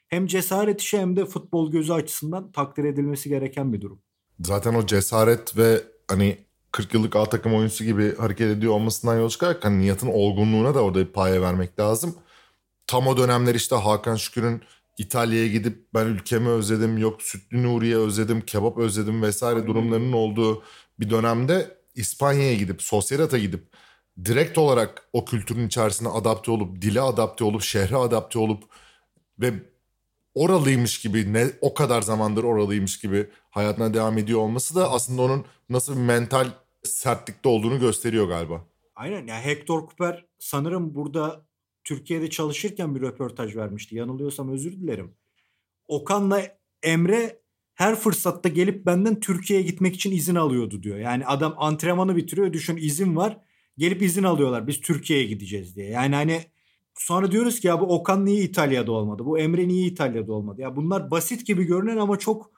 hem 0.07 0.27
cesaret 0.27 0.81
işi 0.81 0.99
hem 0.99 1.15
de 1.15 1.25
futbol 1.25 1.71
gözü 1.71 1.93
açısından 1.93 2.51
takdir 2.51 2.83
edilmesi 2.83 3.29
gereken 3.29 3.73
bir 3.73 3.81
durum. 3.81 4.01
Zaten 4.39 4.73
o 4.73 4.85
cesaret 4.85 5.57
ve 5.57 5.81
hani 6.07 6.37
40 6.71 6.93
yıllık 6.93 7.15
A 7.15 7.25
takım 7.25 7.53
oyuncusu 7.53 7.83
gibi 7.83 8.15
hareket 8.15 8.57
ediyor 8.57 8.73
olmasından 8.73 9.17
yola 9.17 9.29
çıkarak 9.29 9.65
hani 9.65 9.79
Nihat'ın 9.79 10.07
olgunluğuna 10.07 10.75
da 10.75 10.83
orada 10.83 10.99
bir 10.99 11.13
paye 11.13 11.41
vermek 11.41 11.79
lazım. 11.79 12.15
Tam 12.87 13.07
o 13.07 13.17
dönemler 13.17 13.55
işte 13.55 13.75
Hakan 13.75 14.15
Şükür'ün 14.15 14.61
İtalya'ya 14.97 15.47
gidip 15.47 15.93
ben 15.93 16.05
ülkemi 16.05 16.49
özledim, 16.49 16.97
yok 16.97 17.21
Sütlü 17.21 17.63
Nuriye 17.63 17.97
özledim, 17.97 18.41
kebap 18.41 18.77
özledim 18.77 19.21
vesaire 19.21 19.55
Aynen. 19.55 19.67
durumlarının 19.67 20.13
olduğu 20.13 20.63
bir 20.99 21.09
dönemde 21.09 21.77
İspanya'ya 21.95 22.55
gidip, 22.55 22.81
Sosyerat'a 22.81 23.37
gidip 23.37 23.67
direkt 24.25 24.57
olarak 24.57 25.09
o 25.13 25.25
kültürün 25.25 25.67
içerisine 25.67 26.09
adapte 26.09 26.51
olup, 26.51 26.81
dile 26.81 27.01
adapte 27.01 27.43
olup, 27.43 27.61
şehre 27.61 27.95
adapte 27.95 28.39
olup 28.39 28.63
ve 29.39 29.53
oralıymış 30.35 31.01
gibi 31.01 31.33
ne 31.33 31.47
o 31.61 31.73
kadar 31.73 32.01
zamandır 32.01 32.43
oralıymış 32.43 32.99
gibi 32.99 33.27
hayatına 33.49 33.93
devam 33.93 34.17
ediyor 34.17 34.39
olması 34.39 34.75
da 34.75 34.91
aslında 34.91 35.21
onun 35.21 35.45
nasıl 35.69 35.95
bir 35.95 36.01
mental 36.01 36.47
sertlikte 36.83 37.49
olduğunu 37.49 37.79
gösteriyor 37.79 38.27
galiba. 38.27 38.65
Aynen 38.95 39.27
ya 39.27 39.45
Hector 39.45 39.79
Cooper 39.79 40.25
sanırım 40.39 40.95
burada 40.95 41.45
Türkiye'de 41.83 42.29
çalışırken 42.29 42.95
bir 42.95 43.01
röportaj 43.01 43.55
vermişti. 43.55 43.95
Yanılıyorsam 43.95 44.51
özür 44.51 44.71
dilerim. 44.71 45.13
Okan'la 45.87 46.57
Emre 46.83 47.39
her 47.73 47.95
fırsatta 47.95 48.49
gelip 48.49 48.85
benden 48.85 49.19
Türkiye'ye 49.19 49.65
gitmek 49.65 49.95
için 49.95 50.11
izin 50.11 50.35
alıyordu 50.35 50.83
diyor. 50.83 50.97
Yani 50.97 51.25
adam 51.25 51.55
antrenmanı 51.57 52.15
bitiriyor 52.15 52.53
düşün 52.53 52.77
izin 52.77 53.15
var. 53.15 53.37
Gelip 53.79 54.01
izin 54.01 54.23
alıyorlar 54.23 54.67
biz 54.67 54.81
Türkiye'ye 54.81 55.25
gideceğiz 55.25 55.75
diye. 55.75 55.89
Yani 55.89 56.15
hani 56.15 56.41
sonra 56.95 57.31
diyoruz 57.31 57.59
ki 57.59 57.67
ya 57.67 57.81
bu 57.81 57.95
Okan 57.95 58.25
niye 58.25 58.43
İtalya'da 58.43 58.91
olmadı? 58.91 59.25
Bu 59.25 59.39
Emre 59.39 59.67
niye 59.67 59.87
İtalya'da 59.87 60.33
olmadı? 60.33 60.61
Ya 60.61 60.75
bunlar 60.75 61.11
basit 61.11 61.47
gibi 61.47 61.63
görünen 61.63 61.97
ama 61.97 62.19
çok 62.19 62.51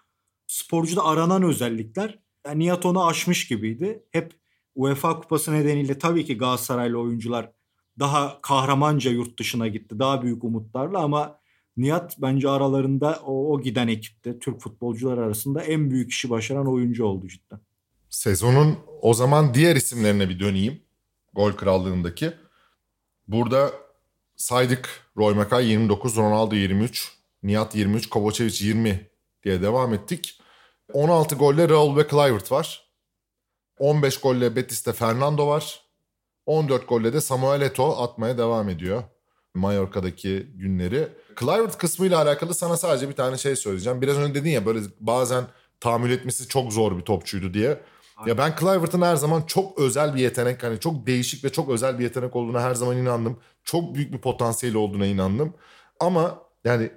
sporcuda 0.47 1.05
aranan 1.05 1.43
özellikler. 1.43 2.19
Yani 2.45 2.60
Nihat 2.60 2.86
onu 2.86 3.05
aşmış 3.05 3.47
gibiydi. 3.47 4.03
Hep 4.12 4.34
UEFA 4.75 5.19
kupası 5.19 5.53
nedeniyle 5.53 5.97
tabii 5.97 6.25
ki 6.25 6.38
Galatasaraylı 6.38 6.99
oyuncular 6.99 7.51
daha 7.99 8.41
kahramanca 8.41 9.12
yurt 9.12 9.39
dışına 9.39 9.67
gitti. 9.67 9.99
Daha 9.99 10.21
büyük 10.21 10.43
umutlarla 10.43 10.99
ama 10.99 11.41
Nihat 11.77 12.15
bence 12.21 12.49
aralarında 12.49 13.19
o, 13.25 13.53
o 13.53 13.62
giden 13.62 13.88
ekipte 13.88 14.39
Türk 14.39 14.62
futbolcular 14.62 15.17
arasında 15.17 15.63
en 15.63 15.91
büyük 15.91 16.12
işi 16.12 16.29
başaran 16.29 16.67
oyuncu 16.67 17.05
oldu 17.05 17.27
cidden. 17.27 17.60
Sezonun 18.10 18.77
o 19.01 19.13
zaman 19.13 19.53
diğer 19.53 19.75
isimlerine 19.75 20.29
bir 20.29 20.39
döneyim. 20.39 20.81
Gol 21.33 21.51
krallığındaki. 21.51 22.33
Burada 23.27 23.71
saydık 24.35 24.89
Roy 25.17 25.33
Makay 25.33 25.67
29, 25.67 26.17
Ronaldo 26.17 26.55
23, 26.55 27.11
Nihat 27.43 27.75
23, 27.75 28.09
Kovacevic 28.09 28.65
20 28.65 29.09
diye 29.43 29.61
devam 29.61 29.93
ettik. 29.93 30.41
16 30.93 31.35
golle 31.35 31.69
Raul 31.69 31.97
ve 31.97 32.07
Kluivert 32.07 32.51
var. 32.51 32.91
15 33.79 34.19
golle 34.19 34.55
Betis'te 34.55 34.93
Fernando 34.93 35.47
var. 35.47 35.81
14 36.45 36.87
golle 36.89 37.13
de 37.13 37.21
Samuel 37.21 37.61
Eto'o 37.61 38.03
atmaya 38.03 38.37
devam 38.37 38.69
ediyor. 38.69 39.03
Mallorca'daki 39.53 40.47
günleri. 40.55 41.07
Clivert 41.39 41.77
kısmıyla 41.77 42.21
alakalı 42.21 42.53
sana 42.53 42.77
sadece 42.77 43.09
bir 43.09 43.15
tane 43.15 43.37
şey 43.37 43.55
söyleyeceğim. 43.55 44.01
Biraz 44.01 44.17
önce 44.17 44.35
dedin 44.35 44.49
ya 44.49 44.65
böyle 44.65 44.79
bazen 44.99 45.43
tahammül 45.79 46.11
etmesi 46.11 46.47
çok 46.47 46.73
zor 46.73 46.97
bir 46.97 47.01
topçuydu 47.01 47.53
diye. 47.53 47.81
Ya 48.25 48.38
ben 48.38 48.55
Clivert'ın 48.60 49.01
her 49.01 49.15
zaman 49.15 49.41
çok 49.41 49.79
özel 49.79 50.15
bir 50.15 50.21
yetenek 50.21 50.63
hani 50.63 50.79
çok 50.79 51.07
değişik 51.07 51.43
ve 51.43 51.51
çok 51.51 51.69
özel 51.69 51.99
bir 51.99 52.03
yetenek 52.03 52.36
olduğuna 52.36 52.62
her 52.62 52.73
zaman 52.73 52.97
inandım. 52.97 53.39
Çok 53.63 53.95
büyük 53.95 54.13
bir 54.13 54.17
potansiyeli 54.17 54.77
olduğuna 54.77 55.05
inandım. 55.05 55.53
Ama 55.99 56.39
yani 56.63 56.91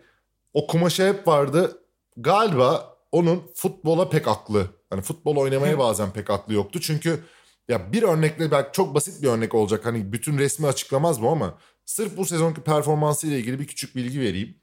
o 0.54 0.66
kumaşı 0.66 1.08
hep 1.08 1.28
vardı. 1.28 1.80
Galiba 2.16 2.96
onun 3.12 3.42
futbola 3.54 4.08
pek 4.08 4.28
aklı. 4.28 4.66
Hani 4.90 5.02
futbol 5.02 5.36
oynamaya 5.36 5.78
bazen 5.78 6.10
pek 6.10 6.30
aklı 6.30 6.54
yoktu. 6.54 6.80
Çünkü 6.80 7.24
ya 7.68 7.92
bir 7.92 8.02
örnekle 8.02 8.50
belki 8.50 8.72
çok 8.72 8.94
basit 8.94 9.22
bir 9.22 9.28
örnek 9.28 9.54
olacak. 9.54 9.86
Hani 9.86 10.12
bütün 10.12 10.38
resmi 10.38 10.66
açıklamaz 10.66 11.22
bu 11.22 11.28
ama 11.28 11.58
sırf 11.84 12.16
bu 12.16 12.24
sezonki 12.24 12.60
performansı 12.60 13.26
ile 13.26 13.38
ilgili 13.38 13.60
bir 13.60 13.66
küçük 13.66 13.96
bilgi 13.96 14.20
vereyim. 14.20 14.56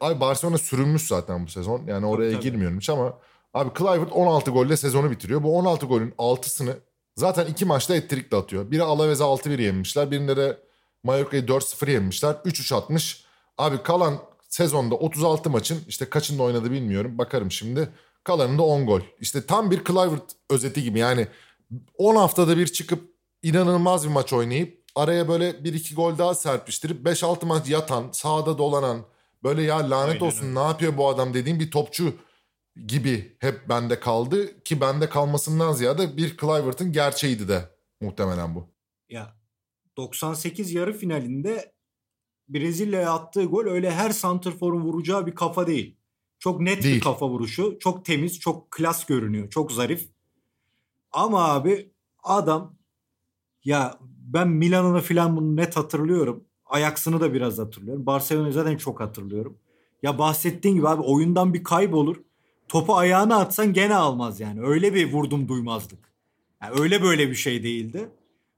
Abi 0.00 0.20
Barcelona 0.20 0.58
sürünmüş 0.58 1.02
zaten 1.02 1.46
bu 1.46 1.50
sezon. 1.50 1.86
Yani 1.86 2.06
oraya 2.06 2.32
tabii. 2.32 2.42
girmiyorum 2.42 2.78
hiç 2.78 2.90
ama 2.90 3.18
abi 3.56 3.70
Kluivert 3.70 4.12
16 4.12 4.50
golle 4.50 4.76
sezonu 4.76 5.10
bitiriyor. 5.10 5.42
Bu 5.42 5.58
16 5.58 5.86
golün 5.86 6.10
6'sını 6.10 6.76
zaten 7.16 7.46
iki 7.46 7.64
maçta 7.64 7.96
ettirikle 7.96 8.36
atıyor. 8.36 8.70
Biri 8.70 8.82
Alavez'e 8.82 9.24
6-1 9.24 9.62
yenmişler. 9.62 10.10
Birinde 10.10 10.36
de 10.36 10.58
Mallorca'yı 11.02 11.46
4-0 11.46 11.90
yenmişler. 11.90 12.32
3-3 12.32 12.74
atmış. 12.74 13.24
Abi 13.58 13.82
kalan 13.82 14.18
sezonda 14.48 14.94
36 14.94 15.50
maçın 15.50 15.78
işte 15.88 16.10
kaçında 16.10 16.42
oynadı 16.42 16.70
bilmiyorum. 16.70 17.18
Bakarım 17.18 17.50
şimdi. 17.50 17.88
Kalanında 18.24 18.62
10 18.62 18.86
gol. 18.86 19.00
İşte 19.20 19.46
tam 19.46 19.70
bir 19.70 19.84
Kluivert 19.84 20.32
özeti 20.50 20.82
gibi. 20.82 20.98
Yani 20.98 21.26
10 21.98 22.16
haftada 22.16 22.56
bir 22.56 22.66
çıkıp 22.66 23.10
inanılmaz 23.42 24.04
bir 24.04 24.12
maç 24.12 24.32
oynayıp 24.32 24.82
araya 24.94 25.28
böyle 25.28 25.50
1-2 25.50 25.94
gol 25.94 26.18
daha 26.18 26.34
serpiştirip 26.34 27.06
5-6 27.06 27.46
maç 27.46 27.68
yatan, 27.68 28.04
sahada 28.12 28.58
dolanan 28.58 29.02
böyle 29.44 29.62
ya 29.62 29.90
lanet 29.90 30.12
Aynen 30.14 30.26
olsun 30.26 30.46
öyle. 30.46 30.54
ne 30.54 30.62
yapıyor 30.62 30.96
bu 30.96 31.08
adam 31.08 31.34
dediğim 31.34 31.60
bir 31.60 31.70
topçu 31.70 32.12
gibi 32.86 33.36
hep 33.38 33.68
bende 33.68 34.00
kaldı 34.00 34.62
ki 34.62 34.80
bende 34.80 35.08
kalmasından 35.08 35.72
ziyade 35.72 36.16
bir 36.16 36.36
Kluivert'ın 36.36 36.92
gerçeğiydi 36.92 37.48
de 37.48 37.70
muhtemelen 38.00 38.54
bu. 38.54 38.68
Ya 39.08 39.36
98 39.96 40.72
yarı 40.72 40.92
finalinde 40.92 41.72
Brezilya'ya 42.48 43.12
attığı 43.12 43.44
gol 43.44 43.66
öyle 43.66 43.90
her 43.90 44.10
santrforun 44.10 44.80
vuracağı 44.80 45.26
bir 45.26 45.34
kafa 45.34 45.66
değil. 45.66 45.96
Çok 46.38 46.60
net 46.60 46.82
Değil. 46.82 46.96
bir 46.96 47.00
kafa 47.00 47.28
vuruşu. 47.28 47.76
Çok 47.80 48.04
temiz, 48.04 48.40
çok 48.40 48.70
klas 48.70 49.06
görünüyor. 49.06 49.50
Çok 49.50 49.72
zarif. 49.72 50.08
Ama 51.12 51.44
abi 51.44 51.90
adam 52.22 52.76
ya 53.64 53.98
ben 54.02 54.48
Milan'ını 54.48 55.00
falan 55.00 55.36
bunu 55.36 55.56
net 55.56 55.76
hatırlıyorum. 55.76 56.44
Ajax'ını 56.66 57.20
da 57.20 57.34
biraz 57.34 57.58
hatırlıyorum. 57.58 58.06
Barcelona'yı 58.06 58.52
zaten 58.52 58.76
çok 58.76 59.00
hatırlıyorum. 59.00 59.58
Ya 60.02 60.18
bahsettiğin 60.18 60.74
gibi 60.74 60.88
abi 60.88 61.02
oyundan 61.02 61.54
bir 61.54 61.64
kaybolur. 61.64 62.16
Topu 62.68 62.96
ayağına 62.96 63.36
atsan 63.36 63.72
gene 63.72 63.94
almaz 63.94 64.40
yani. 64.40 64.60
Öyle 64.62 64.94
bir 64.94 65.12
vurdum 65.12 65.48
duymazlık. 65.48 65.98
Yani 66.62 66.80
öyle 66.80 67.02
böyle 67.02 67.30
bir 67.30 67.34
şey 67.34 67.62
değildi. 67.62 68.08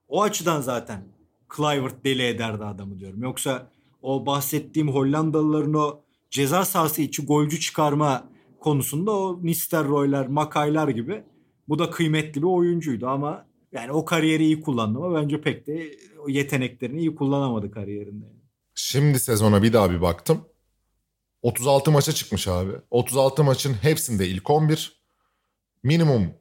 O 0.08 0.22
açıdan 0.22 0.60
zaten 0.60 1.04
Kluivert 1.48 2.04
deli 2.04 2.22
ederdi 2.22 2.64
adamı 2.64 2.98
diyorum. 3.00 3.22
Yoksa 3.22 3.70
o 4.02 4.26
bahsettiğim 4.26 4.88
Hollandalıların 4.88 5.74
o 5.74 6.00
ceza 6.30 6.64
sahası 6.64 7.02
içi 7.02 7.26
golcü 7.26 7.60
çıkarma 7.60 8.28
konusunda 8.60 9.10
o 9.12 9.40
Nistelrooy'lar, 9.42 10.26
Makaylar 10.26 10.88
gibi 10.88 11.22
bu 11.68 11.78
da 11.78 11.90
kıymetli 11.90 12.42
bir 12.42 12.46
oyuncuydu 12.46 13.06
ama 13.06 13.46
yani 13.72 13.92
o 13.92 14.04
kariyeri 14.04 14.44
iyi 14.44 14.60
kullandı 14.60 14.98
ama 14.98 15.22
bence 15.22 15.40
pek 15.40 15.66
de 15.66 15.90
yeteneklerini 16.28 17.00
iyi 17.00 17.14
kullanamadı 17.14 17.70
kariyerinde. 17.70 18.24
Şimdi 18.74 19.20
sezona 19.20 19.62
bir 19.62 19.72
daha 19.72 19.90
bir 19.90 20.00
baktım. 20.00 20.40
36 21.42 21.90
maça 21.90 22.12
çıkmış 22.12 22.48
abi. 22.48 22.72
36 22.90 23.44
maçın 23.44 23.74
hepsinde 23.74 24.28
ilk 24.28 24.50
11. 24.50 25.02
Minimum 25.82 26.34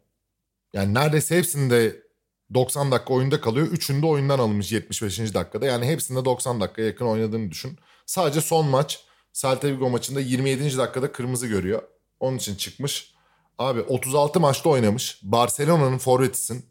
yani 0.73 0.93
neredeyse 0.93 1.37
hepsinde 1.37 2.07
90 2.53 2.91
dakika 2.91 3.13
oyunda 3.13 3.41
kalıyor. 3.41 3.67
Üçünde 3.67 4.05
oyundan 4.05 4.39
alınmış 4.39 4.71
75. 4.71 5.19
dakikada. 5.19 5.65
Yani 5.65 5.85
hepsinde 5.85 6.25
90 6.25 6.61
dakika 6.61 6.81
yakın 6.81 7.05
oynadığını 7.05 7.51
düşün. 7.51 7.79
Sadece 8.05 8.41
son 8.41 8.65
maç 8.65 9.05
Celta 9.33 9.67
Vigo 9.67 9.89
maçında 9.89 10.19
27. 10.19 10.77
dakikada 10.77 11.11
kırmızı 11.11 11.47
görüyor. 11.47 11.83
Onun 12.19 12.37
için 12.37 12.55
çıkmış. 12.55 13.13
Abi 13.57 13.81
36 13.81 14.39
maçta 14.39 14.69
oynamış. 14.69 15.19
Barcelona'nın 15.23 15.97
forvetisin. 15.97 16.65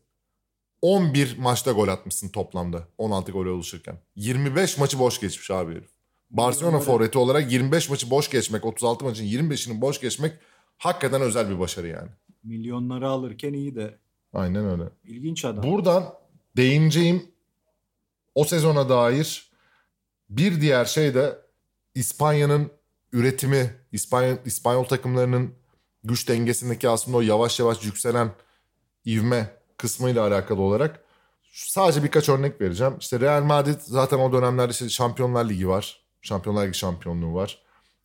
11 0.82 1.38
maçta 1.38 1.72
gol 1.72 1.88
atmışsın 1.88 2.28
toplamda 2.28 2.88
16 2.98 3.32
gol 3.32 3.46
oluşurken. 3.46 3.98
25 4.16 4.78
maçı 4.78 4.98
boş 4.98 5.20
geçmiş 5.20 5.50
abi 5.50 5.72
herif. 5.72 5.95
Barcelona 6.30 6.78
forveti 6.78 7.18
olarak 7.18 7.52
25 7.52 7.90
maçı 7.90 8.10
boş 8.10 8.30
geçmek, 8.30 8.64
36 8.64 9.04
maçın 9.04 9.24
25'ini 9.24 9.80
boş 9.80 10.00
geçmek 10.00 10.32
hakikaten 10.78 11.20
özel 11.22 11.50
bir 11.50 11.58
başarı 11.58 11.88
yani. 11.88 12.08
Milyonları 12.44 13.08
alırken 13.08 13.52
iyi 13.52 13.74
de 13.74 13.98
Aynen 14.34 14.70
öyle. 14.70 14.82
ilginç 15.04 15.44
adam. 15.44 15.62
Buradan 15.62 16.14
değineceğim 16.56 17.22
o 18.34 18.44
sezona 18.44 18.88
dair 18.88 19.50
bir 20.30 20.60
diğer 20.60 20.84
şey 20.84 21.14
de 21.14 21.38
İspanya'nın 21.94 22.70
üretimi, 23.12 23.74
İspanya, 23.92 24.38
İspanyol 24.44 24.84
takımlarının 24.84 25.54
güç 26.04 26.28
dengesindeki 26.28 26.88
aslında 26.88 27.16
o 27.16 27.20
yavaş 27.20 27.60
yavaş 27.60 27.84
yükselen 27.84 28.30
ivme 29.06 29.56
kısmıyla 29.76 30.26
alakalı 30.26 30.60
olarak 30.60 31.04
sadece 31.52 32.02
birkaç 32.04 32.28
örnek 32.28 32.60
vereceğim. 32.60 32.94
İşte 33.00 33.20
Real 33.20 33.42
Madrid 33.42 33.80
zaten 33.80 34.18
o 34.18 34.32
dönemlerde 34.32 34.72
işte 34.72 34.88
Şampiyonlar 34.88 35.48
Ligi 35.48 35.68
var. 35.68 36.05
Şampiyonlar 36.26 36.66
Ligi 36.66 36.78
şampiyonluğu 36.78 37.34
var. 37.34 37.58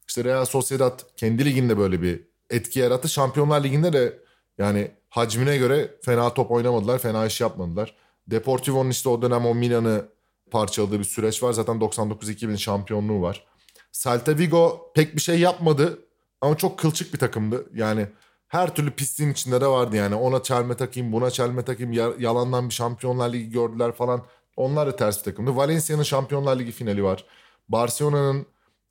İşte 0.08 0.24
Real 0.24 0.46
Sociedad 0.46 1.00
kendi 1.18 1.46
liginde 1.46 1.78
böyle 1.78 2.02
bir 2.02 2.24
etki 2.50 2.80
yarattı. 2.80 3.10
Şampiyonlar 3.10 3.64
Ligi'nde 3.64 3.94
de 3.94 4.20
yani 4.58 4.92
hacmine 5.10 5.58
göre 5.58 5.92
fena 6.02 6.34
top 6.34 6.52
oynamadılar, 6.52 7.00
fena 7.00 7.26
iş 7.26 7.42
yapmadılar. 7.42 7.96
Deportivo'nun 8.28 8.90
işte 8.90 9.10
o 9.10 9.22
dönem 9.22 9.46
o 9.46 9.56
Milan'ı 9.56 10.06
parçaladığı 10.52 11.00
bir 11.00 11.04
süreç 11.04 11.44
var. 11.44 11.54
Zaten 11.54 11.76
99-2000 11.80 12.58
şampiyonluğu 12.58 13.22
var. 13.22 13.46
Celta 13.92 14.38
Vigo 14.38 14.92
pek 14.96 15.16
bir 15.16 15.22
şey 15.22 15.40
yapmadı 15.40 16.00
ama 16.42 16.58
çok 16.58 16.80
kılçık 16.80 17.14
bir 17.14 17.20
takımdı. 17.20 17.66
Yani 17.76 18.08
her 18.48 18.76
türlü 18.76 18.92
pisliğin 18.92 19.32
içinde 19.32 19.62
de 19.62 19.68
vardı 19.68 19.96
yani. 19.96 20.16
Ona 20.16 20.44
çelme 20.44 20.78
takayım, 20.78 21.12
buna 21.12 21.32
çelme 21.32 21.66
takayım. 21.66 21.94
Ya- 21.94 22.14
Yalandan 22.20 22.70
bir 22.70 22.74
Şampiyonlar 22.74 23.34
Ligi 23.34 23.50
gördüler 23.52 23.92
falan. 23.92 24.24
Onlar 24.58 24.88
da 24.88 24.96
ters 24.96 25.20
bir 25.20 25.24
takımdı. 25.24 25.56
Valencia'nın 25.56 26.04
Şampiyonlar 26.04 26.60
Ligi 26.60 26.72
finali 26.72 27.04
var. 27.04 27.26
Barcelona'nın 27.72 28.46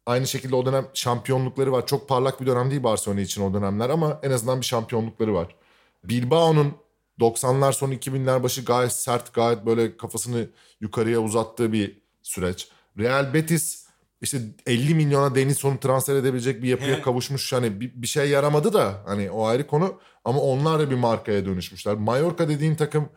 aynı 0.06 0.26
şekilde 0.26 0.56
o 0.56 0.66
dönem 0.66 0.86
şampiyonlukları 0.94 1.72
var. 1.72 1.86
Çok 1.86 2.08
parlak 2.08 2.40
bir 2.40 2.46
dönem 2.46 2.70
değil 2.70 2.82
Barcelona 2.82 3.20
için 3.20 3.42
o 3.42 3.54
dönemler 3.54 3.90
ama 3.90 4.20
en 4.22 4.30
azından 4.30 4.60
bir 4.60 4.66
şampiyonlukları 4.66 5.34
var. 5.34 5.56
Bilbao'nun 6.04 6.74
90'lar 7.20 7.72
sonu 7.72 7.94
2000'ler 7.94 8.42
başı 8.42 8.64
gayet 8.64 8.92
sert, 8.92 9.34
gayet 9.34 9.66
böyle 9.66 9.96
kafasını 9.96 10.48
yukarıya 10.80 11.20
uzattığı 11.20 11.72
bir 11.72 12.02
süreç. 12.22 12.68
Real 12.98 13.34
Betis 13.34 13.86
işte 14.22 14.40
50 14.66 14.94
milyona 14.94 15.34
Denizon'u 15.34 15.80
transfer 15.80 16.16
edebilecek 16.16 16.62
bir 16.62 16.68
yapıya 16.68 16.96
He. 16.96 17.02
kavuşmuş. 17.02 17.52
Hani 17.52 17.80
bir, 17.80 18.02
bir 18.02 18.06
şey 18.06 18.30
yaramadı 18.30 18.72
da 18.72 19.02
hani 19.06 19.30
o 19.30 19.46
ayrı 19.46 19.66
konu 19.66 20.00
ama 20.24 20.40
onlar 20.40 20.80
da 20.80 20.90
bir 20.90 20.96
markaya 20.96 21.44
dönüşmüşler. 21.46 21.94
Mallorca 21.94 22.48
dediğin 22.48 22.74
takım 22.74 23.08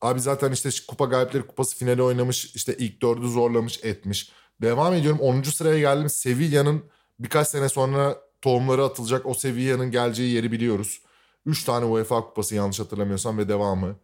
abi 0.00 0.20
zaten 0.20 0.52
işte 0.52 0.70
Kupa 0.88 1.04
Galipleri 1.04 1.46
Kupası 1.46 1.76
finali 1.76 2.02
oynamış. 2.02 2.54
işte 2.54 2.76
ilk 2.76 3.02
dördü 3.02 3.28
zorlamış 3.28 3.84
etmiş. 3.84 4.32
Devam 4.62 4.94
ediyorum 4.94 5.20
10. 5.20 5.42
sıraya 5.42 5.78
geldim. 5.78 6.10
Sevilla'nın 6.10 6.82
birkaç 7.18 7.48
sene 7.48 7.68
sonra 7.68 8.16
tohumları 8.42 8.84
atılacak. 8.84 9.26
O 9.26 9.34
Sevilla'nın 9.34 9.90
geleceği 9.90 10.34
yeri 10.34 10.52
biliyoruz. 10.52 11.02
3 11.46 11.64
tane 11.64 11.84
UEFA 11.84 12.20
kupası 12.20 12.54
yanlış 12.54 12.80
hatırlamıyorsam 12.80 13.38
ve 13.38 13.48
devamı. 13.48 13.96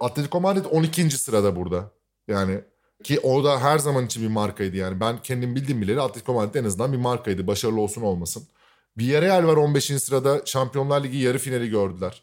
Atletico 0.00 0.40
Madrid 0.40 0.64
12. 0.70 1.10
sırada 1.10 1.56
burada. 1.56 1.90
Yani 2.28 2.60
ki 3.04 3.20
o 3.20 3.44
da 3.44 3.60
her 3.60 3.78
zaman 3.78 4.06
için 4.06 4.22
bir 4.22 4.28
markaydı 4.28 4.76
yani. 4.76 5.00
Ben 5.00 5.22
kendim 5.22 5.56
bildiğim 5.56 5.82
bileli 5.82 6.00
Atletico 6.00 6.34
Madrid 6.34 6.54
en 6.54 6.64
azından 6.64 6.92
bir 6.92 6.98
markaydı. 6.98 7.46
Başarılı 7.46 7.80
olsun 7.80 8.02
olmasın. 8.02 8.42
Villarreal 8.98 9.46
var 9.46 9.56
15. 9.56 9.84
sırada. 9.84 10.42
Şampiyonlar 10.44 11.04
Ligi 11.04 11.18
yarı 11.18 11.38
finali 11.38 11.70
gördüler. 11.70 12.22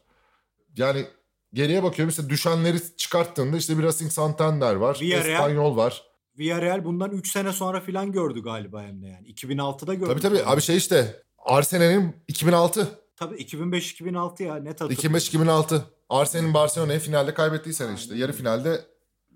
Yani 0.77 1.05
geriye 1.53 1.83
bakıyorum 1.83 2.09
işte 2.09 2.29
düşenleri 2.29 2.77
çıkarttığında 2.97 3.57
işte 3.57 3.77
bir 3.77 3.83
Racing 3.83 4.11
Santander 4.11 4.75
var. 4.75 4.95
Villarreal- 4.95 5.31
Espanyol 5.33 5.77
var. 5.77 6.03
Villarreal 6.39 6.85
bundan 6.85 7.11
3 7.11 7.31
sene 7.31 7.51
sonra 7.53 7.79
filan 7.79 8.11
gördü 8.11 8.43
galiba 8.43 8.83
hem 8.83 9.01
de 9.01 9.07
yani. 9.07 9.27
2006'da 9.27 9.93
gördü. 9.93 10.09
Tabii 10.09 10.21
tabii 10.21 10.43
abi 10.45 10.61
şey 10.61 10.77
işte 10.77 11.23
Arsenal'in 11.37 12.15
2006. 12.27 12.87
Tabii 13.15 13.35
2005-2006 13.35 14.43
ya 14.43 14.55
net 14.55 14.81
hatırlıyorum. 14.81 15.17
2005-2006. 15.17 15.81
Arsenal'in 16.09 16.53
Barcelona'yı 16.53 16.99
finalde 16.99 17.33
kaybettiği 17.33 17.73
sene 17.75 17.93
işte. 17.95 18.15
Yarı 18.15 18.33
finalde 18.33 18.81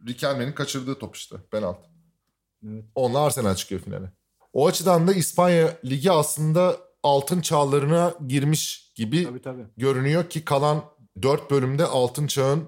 Riquelme'nin 0.08 0.52
kaçırdığı 0.52 1.00
top 1.00 1.16
işte 1.16 1.36
penaltı. 1.52 1.88
Evet. 2.68 2.86
Onunla 2.96 3.20
Arsenal 3.20 3.56
çıkıyor 3.56 3.82
finale. 3.82 4.12
O 4.54 4.68
açıdan 4.68 5.08
da 5.08 5.14
İspanya 5.14 5.78
Ligi 5.86 6.12
aslında 6.12 6.78
altın 7.04 7.42
çağlarına 7.42 8.14
girmiş 8.28 8.92
gibi 8.96 9.24
Tabii 9.24 9.42
tabii. 9.42 9.66
görünüyor 9.78 10.30
ki 10.30 10.46
kalan 10.46 10.84
4 11.22 11.52
bölümde 11.52 11.86
altın 11.86 12.28
çağın 12.28 12.64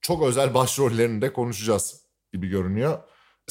çok 0.00 0.22
özel 0.22 0.54
başrollerini 0.54 1.22
de 1.22 1.32
konuşacağız 1.32 2.00
gibi 2.32 2.48
görünüyor. 2.48 2.98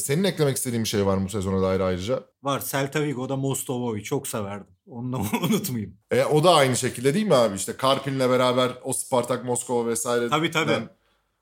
Senin 0.02 0.24
eklemek 0.24 0.58
istediğin 0.58 0.84
bir 0.84 0.90
şey 0.90 1.06
var 1.06 1.18
mı 1.18 1.26
bu 1.26 1.30
sezona 1.30 1.62
dair 1.62 1.80
ayrıca? 1.80 2.24
Var 2.44 2.64
Celta 2.72 3.02
Vigo'da 3.04 3.36
Mostovoi 3.36 4.04
çok 4.04 4.28
severdim. 4.28 4.74
Onu 4.88 5.14
da 5.14 5.18
unutmayayım. 5.46 5.98
E, 6.12 6.24
o 6.26 6.44
da 6.44 6.54
aynı 6.54 6.76
şekilde 6.78 7.14
değil 7.14 7.26
mi 7.28 7.36
abi? 7.36 7.56
İşte 7.56 7.78
Karpin'le 7.78 8.20
beraber 8.20 8.72
o 8.84 8.94
Spartak 8.94 9.46
Moskova 9.46 9.88
vesaire. 9.88 10.30
Tabii 10.30 10.52
tabii. 10.52 10.72
Ben, 10.72 10.90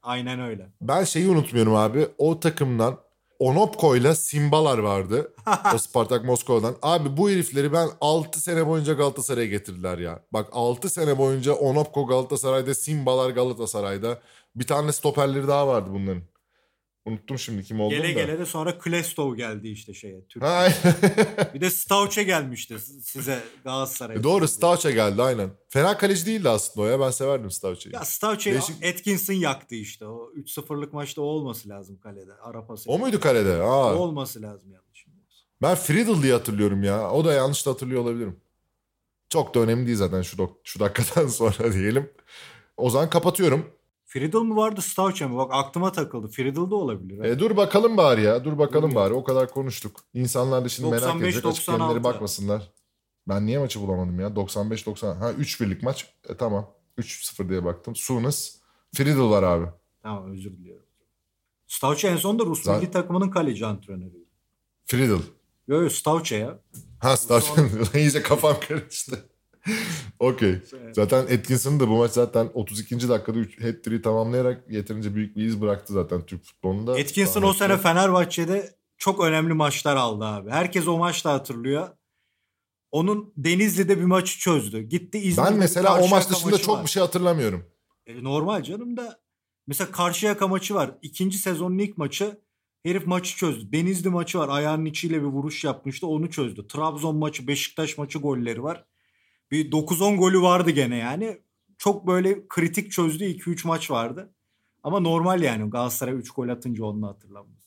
Aynen 0.02 0.39
öyle. 0.39 0.69
ben 0.82 1.04
şeyi 1.04 1.30
unutmuyorum 1.30 1.76
abi. 1.76 2.08
O 2.17 2.39
takımdan 2.39 2.98
Onopko'yla 3.39 4.15
Simbalar 4.15 4.78
vardı. 4.78 5.34
o 5.76 5.78
Spartak 5.78 6.26
Moskova'dan. 6.26 6.76
Abi 6.82 7.17
bu 7.17 7.30
herifleri 7.30 7.74
ben 7.74 7.89
6 8.02 8.41
sene 8.41 8.67
boyunca 8.67 8.93
Galatasaray'a 8.93 9.48
getirdiler 9.48 9.98
ya. 9.98 10.19
Bak 10.34 10.48
6 10.52 10.89
sene 10.89 11.17
boyunca 11.17 11.54
Onopko 11.54 12.08
Galatasaray'da, 12.08 12.74
Simbalar 12.74 13.30
Galatasaray'da. 13.30 14.19
Bir 14.56 14.67
tane 14.67 14.91
stoperleri 14.91 15.48
daha 15.48 15.67
vardı 15.67 15.89
bunların. 15.93 16.24
Unuttum 17.10 17.39
şimdi 17.39 17.63
kim 17.63 17.80
olduğunu 17.80 18.02
Gele 18.02 18.15
da. 18.15 18.22
gele 18.22 18.39
de 18.39 18.45
sonra 18.45 18.80
Klestov 18.80 19.36
geldi 19.36 19.67
işte 19.67 19.93
şeye. 19.93 20.26
Türk. 20.30 20.43
Ha, 20.43 20.67
Bir 21.54 21.62
de 21.62 21.69
Stauçe 21.69 22.24
gelmişti 22.24 22.80
size 23.04 23.39
Galatasaray'a. 23.63 24.19
E, 24.19 24.24
Doğru 24.24 24.48
Stauç'a 24.48 24.91
geldi 24.91 25.22
aynen. 25.22 25.50
Fena 25.69 25.98
kaleci 25.98 26.26
değildi 26.26 26.50
aslında 26.50 26.86
o 26.88 26.89
ya. 26.89 27.00
Ben 27.00 27.12
severdim 27.12 27.52
Stauç'ı. 27.52 27.89
Ya 27.93 28.06
Stauçe'yi 28.06 28.54
Değişik- 28.56 28.86
Atkinson 28.86 29.34
yaktı 29.34 29.76
işte. 29.76 30.06
O 30.06 30.32
3-0'lık 30.36 30.93
maçta 30.93 31.22
o 31.22 31.26
olması 31.26 31.69
lazım 31.69 32.00
kalede. 32.00 32.34
Ara 32.43 32.65
pası. 32.65 32.91
O 32.91 33.00
muydu 33.00 33.19
kalede? 33.19 33.54
Aa. 33.54 33.95
O 33.95 33.98
olması 33.98 34.41
lazım 34.41 34.72
yanlış. 34.72 35.06
Ben 35.62 35.76
Friedel 35.76 36.22
diye 36.24 36.34
hatırlıyorum 36.34 36.84
ya. 36.84 37.12
O 37.12 37.26
da 37.26 37.34
yanlış 37.34 37.65
da 37.65 37.72
hatırlıyor 37.72 38.02
olabilirim. 38.02 38.39
Çok 39.30 39.56
da 39.56 39.60
önemli 39.60 39.86
değil 39.88 39.98
zaten 39.98 40.22
şu, 40.22 40.58
şu 40.63 40.80
dakikadan 40.80 41.28
sonra 41.39 41.74
diyelim. 41.74 42.10
O 42.78 42.89
zaman 42.89 43.10
kapatıyorum. 43.10 43.65
Friedel 44.12 44.39
mi 44.39 44.56
vardı 44.56 44.82
Stauçe 44.82 45.28
mi? 45.28 45.36
Bak 45.38 45.52
aklıma 45.54 45.91
takıldı. 45.91 46.28
Friedel 46.28 46.69
de 46.69 46.76
olabilir. 46.76 47.24
E, 47.24 47.39
dur 47.39 47.58
bakalım 47.58 47.98
bari 47.98 48.22
ya. 48.22 48.43
Dur 48.43 48.58
bakalım 48.58 48.95
bari. 48.95 49.13
O 49.13 49.24
kadar 49.24 49.50
konuştuk. 49.52 50.00
İnsanlar 50.13 50.65
da 50.65 50.69
şimdi 50.69 50.89
merak 50.89 51.02
95, 51.04 51.24
edecek. 51.24 51.45
Açık 51.45 51.67
96. 51.67 51.80
kendileri 51.80 52.04
bakmasınlar. 52.04 52.72
Ben 53.28 53.45
niye 53.45 53.60
maçı 53.60 53.82
bulamadım 53.82 54.19
ya? 54.19 54.28
95-90. 54.28 55.17
Ha 55.17 55.32
3 55.32 55.62
birlik 55.62 55.84
maç. 55.84 56.13
E 56.30 56.38
tamam. 56.38 56.72
3-0 56.98 57.50
diye 57.50 57.65
baktım. 57.65 57.95
Sunes. 57.95 58.60
Friedel 58.93 59.30
var 59.30 59.43
abi. 59.43 59.65
Tamam 60.04 60.32
özür 60.32 60.58
diliyorum. 60.58 60.86
Stauçe 61.67 62.08
en 62.08 62.17
son 62.17 62.39
da 62.39 62.45
Rus 62.45 62.63
Zaten- 62.63 62.82
milli 62.82 62.91
takımının 62.91 63.30
kaleci 63.30 63.65
antrenörü. 63.65 64.26
Friedel. 64.86 65.19
Yo 65.67 65.82
yo 65.82 65.89
Stauçe 65.89 66.36
ya. 66.36 66.60
Ha 67.00 67.17
Starçın 67.17 67.69
iyice 67.95 68.22
kafam 68.22 68.56
karıştı. 68.67 69.29
Okey. 70.19 70.62
Zaten 70.93 71.24
Atkinson'ın 71.24 71.80
da 71.80 71.88
bu 71.88 71.98
maç 71.98 72.12
zaten 72.12 72.50
32. 72.54 73.10
dakikada 73.10 73.39
3 73.39 73.62
hat-trick'i 73.63 74.02
tamamlayarak 74.02 74.72
yeterince 74.72 75.15
büyük 75.15 75.36
bir 75.36 75.43
iz 75.43 75.62
bıraktı 75.62 75.93
zaten 75.93 76.26
Türk 76.26 76.43
futbolunda. 76.43 76.91
Atkinson 76.91 77.43
o 77.43 77.54
sene 77.54 77.78
Fenerbahçe'de 77.78 78.76
çok 78.98 79.24
önemli 79.24 79.54
maçlar 79.54 79.95
aldı 79.95 80.26
abi. 80.26 80.50
Herkes 80.50 80.88
o 80.88 80.98
maçta 80.98 81.34
hatırlıyor. 81.34 81.89
Onun 82.91 83.34
Denizli'de 83.38 84.00
bir 84.00 84.04
maçı 84.04 84.39
çözdü. 84.39 84.82
Gitti 84.82 85.17
İzmir'de 85.17 85.50
Ben 85.50 85.58
mesela 85.58 86.02
o 86.02 86.08
maç 86.08 86.30
dışında 86.30 86.58
çok 86.58 86.78
var. 86.78 86.84
bir 86.84 86.89
şey 86.89 87.02
hatırlamıyorum. 87.02 87.65
E, 88.08 88.24
normal 88.24 88.63
canım 88.63 88.98
da 88.98 89.19
mesela 89.67 89.91
Karşıyaka 89.91 90.48
maçı 90.48 90.76
var. 90.76 90.91
İkinci 91.02 91.38
sezonun 91.38 91.78
ilk 91.78 91.98
maçı 91.98 92.39
herif 92.84 93.08
maçı 93.08 93.36
çözdü. 93.36 93.72
Denizli 93.72 94.10
maçı 94.10 94.39
var. 94.39 94.50
Ayağının 94.50 94.86
içiyle 94.86 95.22
bir 95.22 95.28
vuruş 95.28 95.63
yapmıştı. 95.63 96.08
Onu 96.08 96.30
çözdü. 96.30 96.67
Trabzon 96.67 97.15
maçı, 97.15 97.48
Beşiktaş 97.48 97.98
maçı 97.98 98.19
golleri 98.19 98.63
var. 98.63 98.86
Bir 99.52 99.72
9-10 99.72 100.18
golü 100.18 100.42
vardı 100.42 100.72
gene 100.72 100.98
yani. 100.98 101.38
Çok 101.78 102.08
böyle 102.08 102.48
kritik 102.48 102.92
çözdüğü 102.92 103.24
2-3 103.24 103.68
maç 103.68 103.92
vardı. 103.92 104.34
Ama 104.84 105.00
normal 105.00 105.42
yani 105.42 105.70
Galatasaray 105.70 106.14
3 106.14 106.32
gol 106.32 106.50
atınca 106.50 106.86
onu 106.86 107.08
hatırlamaz. 107.08 107.60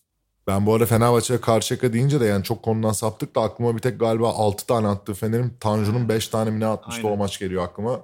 Ben 0.47 0.67
bu 0.67 0.75
arada 0.75 0.87
Fenerbahçe'ye 0.87 1.41
Karşıyaka 1.41 1.93
deyince 1.93 2.21
de 2.21 2.25
yani 2.25 2.45
çok 2.45 2.63
konudan 2.63 2.93
saptık 2.93 3.35
da 3.35 3.41
aklıma 3.41 3.77
bir 3.77 3.81
tek 3.81 4.01
galiba 4.01 4.29
6 4.29 4.67
tane 4.67 4.89
attığı 4.89 5.15
Fener'in 5.15 5.53
Tanju'nun 5.61 6.09
5 6.09 6.29
tane 6.29 6.51
mi 6.51 6.61
ne 6.61 6.67
atmıştı 6.67 7.03
Aynen. 7.07 7.17
o 7.17 7.19
maç 7.19 7.39
geliyor 7.39 7.65
aklıma. 7.65 8.01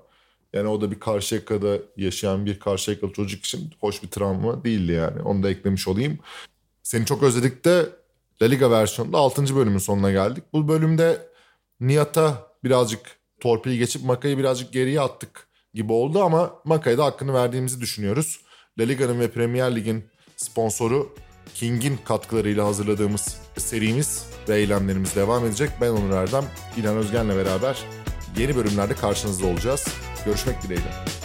Yani 0.52 0.68
o 0.68 0.80
da 0.80 0.90
bir 0.90 1.00
Karşıyaka'da 1.00 1.78
yaşayan 1.96 2.46
bir 2.46 2.60
Karşıyakalı 2.60 3.12
çocuk 3.12 3.44
için 3.44 3.74
hoş 3.80 4.02
bir 4.02 4.08
travma 4.08 4.64
değildi 4.64 4.92
yani. 4.92 5.22
Onu 5.22 5.42
da 5.42 5.50
eklemiş 5.50 5.88
olayım. 5.88 6.18
Seni 6.82 7.06
çok 7.06 7.22
özledik 7.22 7.64
de 7.64 7.86
La 8.42 8.46
Liga 8.46 8.70
versiyonunda 8.70 9.18
6. 9.18 9.56
bölümün 9.56 9.78
sonuna 9.78 10.10
geldik. 10.10 10.44
Bu 10.52 10.68
bölümde 10.68 11.28
Nihat'a 11.80 12.46
birazcık 12.64 13.17
torpili 13.40 13.78
geçip 13.78 14.04
Maka'yı 14.04 14.38
birazcık 14.38 14.72
geriye 14.72 15.00
attık 15.00 15.48
gibi 15.74 15.92
oldu 15.92 16.22
ama 16.22 16.52
Maka'ya 16.64 16.98
da 16.98 17.04
hakkını 17.04 17.34
verdiğimizi 17.34 17.80
düşünüyoruz. 17.80 18.40
La 18.78 18.84
Liga'nın 18.84 19.20
ve 19.20 19.30
Premier 19.30 19.76
Lig'in 19.76 20.04
sponsoru 20.36 21.14
King'in 21.54 21.96
katkılarıyla 22.04 22.66
hazırladığımız 22.66 23.38
serimiz 23.56 24.26
ve 24.48 24.56
eylemlerimiz 24.56 25.16
devam 25.16 25.46
edecek. 25.46 25.70
Ben 25.80 25.90
Onur 25.90 26.10
Erdem, 26.10 26.44
İlhan 26.76 26.96
Özgen'le 26.96 27.36
beraber 27.36 27.78
yeni 28.38 28.56
bölümlerde 28.56 28.94
karşınızda 28.94 29.46
olacağız. 29.46 29.88
Görüşmek 30.24 30.62
dileğiyle. 30.62 31.17